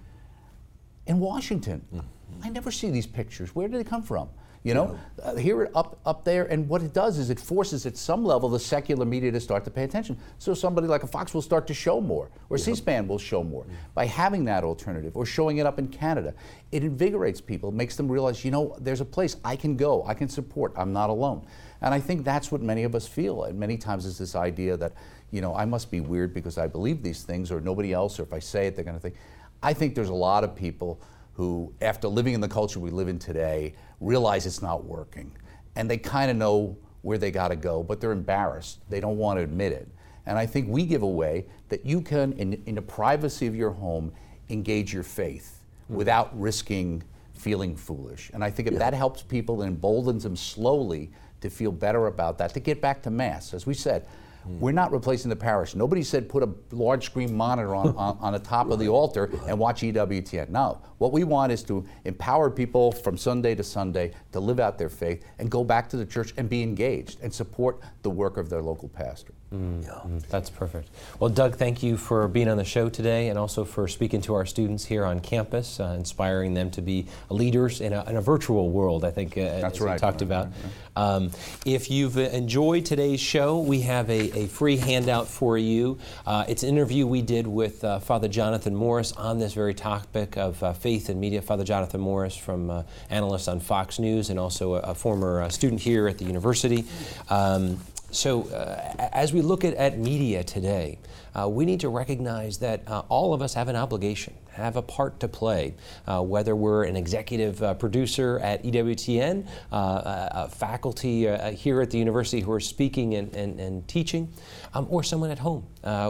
[1.07, 1.83] in Washington.
[1.95, 2.41] Mm-hmm.
[2.43, 3.55] I never see these pictures.
[3.55, 4.29] Where do they come from?
[4.69, 7.97] You know, uh, it up up there, and what it does is it forces at
[7.97, 10.19] some level the secular media to start to pay attention.
[10.39, 13.65] So somebody like a Fox will start to show more, or C-SPAN will show more
[13.95, 16.35] by having that alternative, or showing it up in Canada.
[16.71, 20.13] It invigorates people, makes them realize, you know, there's a place I can go, I
[20.13, 21.47] can support, I'm not alone.
[21.81, 23.45] And I think that's what many of us feel.
[23.45, 24.93] And many times is this idea that,
[25.31, 28.25] you know, I must be weird because I believe these things, or nobody else, or
[28.25, 29.15] if I say it, they're going to think.
[29.63, 31.01] I think there's a lot of people
[31.39, 35.31] who, after living in the culture we live in today, realize it's not working.
[35.77, 38.81] And they kind of know where they got to go, but they're embarrassed.
[38.91, 39.89] They don't want to admit it.
[40.27, 43.55] And I think we give a way that you can, in, in the privacy of
[43.55, 44.11] your home,
[44.49, 45.95] engage your faith mm.
[45.95, 48.33] without risking feeling foolish.
[48.35, 48.81] And I think if yeah.
[48.81, 53.01] that helps people and emboldens them slowly to feel better about that, to get back
[53.03, 54.09] to Mass, as we said,
[54.47, 54.59] Mm.
[54.61, 55.75] We're not replacing the parish.
[55.75, 58.75] Nobody said put a large screen monitor on, on, on the top right.
[58.75, 59.49] of the altar right.
[59.49, 60.51] and watch EWTN.
[60.51, 60.81] No.
[60.99, 64.89] What we want is to empower people from Sunday to Sunday to live out their
[64.89, 68.51] faith and go back to the church and be engaged and support the work of
[68.51, 69.33] their local pastor.
[69.53, 69.93] Mm, yeah.
[69.93, 70.91] Mm, that's perfect.
[71.19, 74.35] Well, Doug, thank you for being on the show today and also for speaking to
[74.35, 78.21] our students here on campus, uh, inspiring them to be leaders in a, in a
[78.21, 79.95] virtual world, I think, uh, that's as right.
[79.95, 80.47] we talked right, about.
[80.47, 80.55] Right,
[80.97, 81.15] right.
[81.15, 81.31] Um,
[81.65, 85.99] if you've enjoyed today's show, we have a, a free handout for you.
[86.27, 90.37] Uh, it's an interview we did with uh, Father Jonathan Morris on this very topic
[90.37, 91.41] of uh, faith and media.
[91.41, 95.81] Father Jonathan Morris, from uh, analyst on Fox News and also a, a former student
[95.81, 96.85] here at the university.
[97.31, 97.79] Um,
[98.11, 100.99] so, uh, as we look at, at media today,
[101.39, 104.35] uh, we need to recognize that uh, all of us have an obligation,
[104.65, 105.75] have a part to play,
[106.07, 112.41] uh, whether we're an executive uh, producer at EWTN, uh, faculty here at the university
[112.41, 114.33] who are speaking and, and, and teaching,
[114.75, 115.67] um, or someone at home,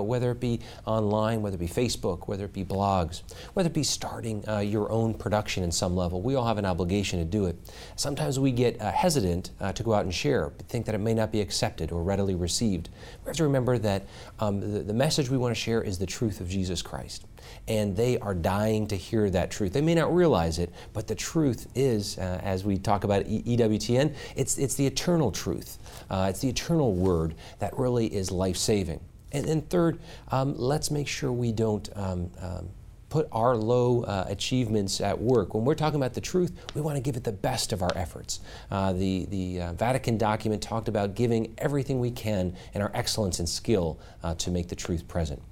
[0.07, 3.23] whether it be online, whether it be Facebook, whether it be blogs,
[3.55, 6.23] whether it be starting your own production in some level.
[6.23, 7.57] We all have an obligation to do it.
[7.97, 11.41] Sometimes we get hesitant to go out and share, think that it may not be
[11.41, 12.89] accepted or readily received.
[13.25, 14.07] We have to remember that
[14.41, 17.27] um, the, the message we want to share is the truth of Jesus Christ.
[17.67, 19.73] And they are dying to hear that truth.
[19.73, 24.15] They may not realize it, but the truth is, uh, as we talk about EWTN,
[24.37, 25.79] it's, it's the eternal truth.
[26.11, 29.01] Uh, it's the eternal word that really is life saving.
[29.33, 29.99] And then, third,
[30.31, 32.69] um, let's make sure we don't um, um,
[33.09, 35.55] put our low uh, achievements at work.
[35.55, 37.93] When we're talking about the truth, we want to give it the best of our
[37.95, 38.41] efforts.
[38.71, 43.39] Uh, the the uh, Vatican document talked about giving everything we can and our excellence
[43.39, 45.43] and skill uh, to make the truth present.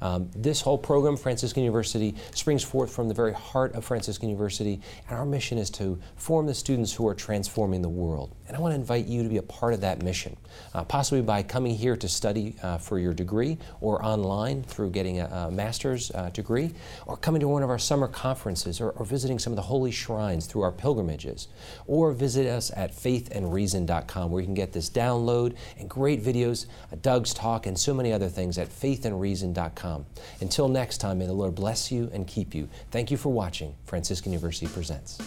[0.00, 4.80] Um, this whole program, Franciscan University, springs forth from the very heart of Franciscan University,
[5.08, 8.34] and our mission is to form the students who are transforming the world.
[8.46, 10.36] And I want to invite you to be a part of that mission,
[10.74, 15.20] uh, possibly by coming here to study uh, for your degree, or online through getting
[15.20, 16.74] a, a master's uh, degree,
[17.06, 19.90] or coming to one of our summer conferences, or, or, visiting some of the holy
[19.90, 21.48] shrines through our pilgrimages,
[21.86, 26.96] or visit us at faithandreason.com where you can get this download and great videos, uh,
[27.00, 30.06] Doug's talk, and so many other things at faithandreason.com.
[30.40, 32.68] Until next time, may the Lord bless you and keep you.
[32.90, 35.18] Thank you for watching Franciscan University Presents.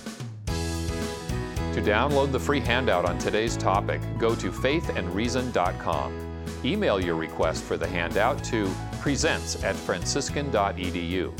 [1.78, 6.45] To download the free handout on today's topic, go to faithandreason.com.
[6.65, 8.67] Email your request for the handout to
[8.99, 11.32] presents at franciscan.edu.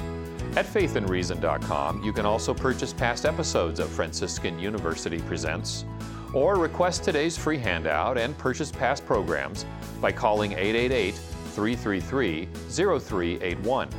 [0.56, 5.86] At faithandreason.com, you can also purchase past episodes of Franciscan University Presents
[6.34, 9.66] or request today's free handout and purchase past programs
[10.00, 13.90] by calling 888 333 0381.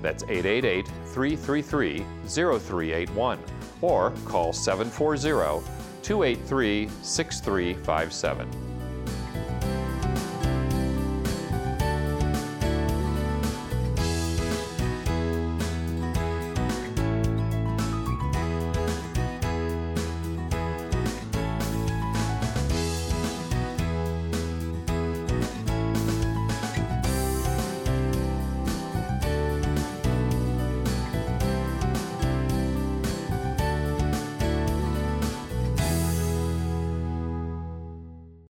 [0.00, 3.40] That's 888 333 0381
[3.80, 5.77] or call 740
[6.08, 8.67] 283 6357.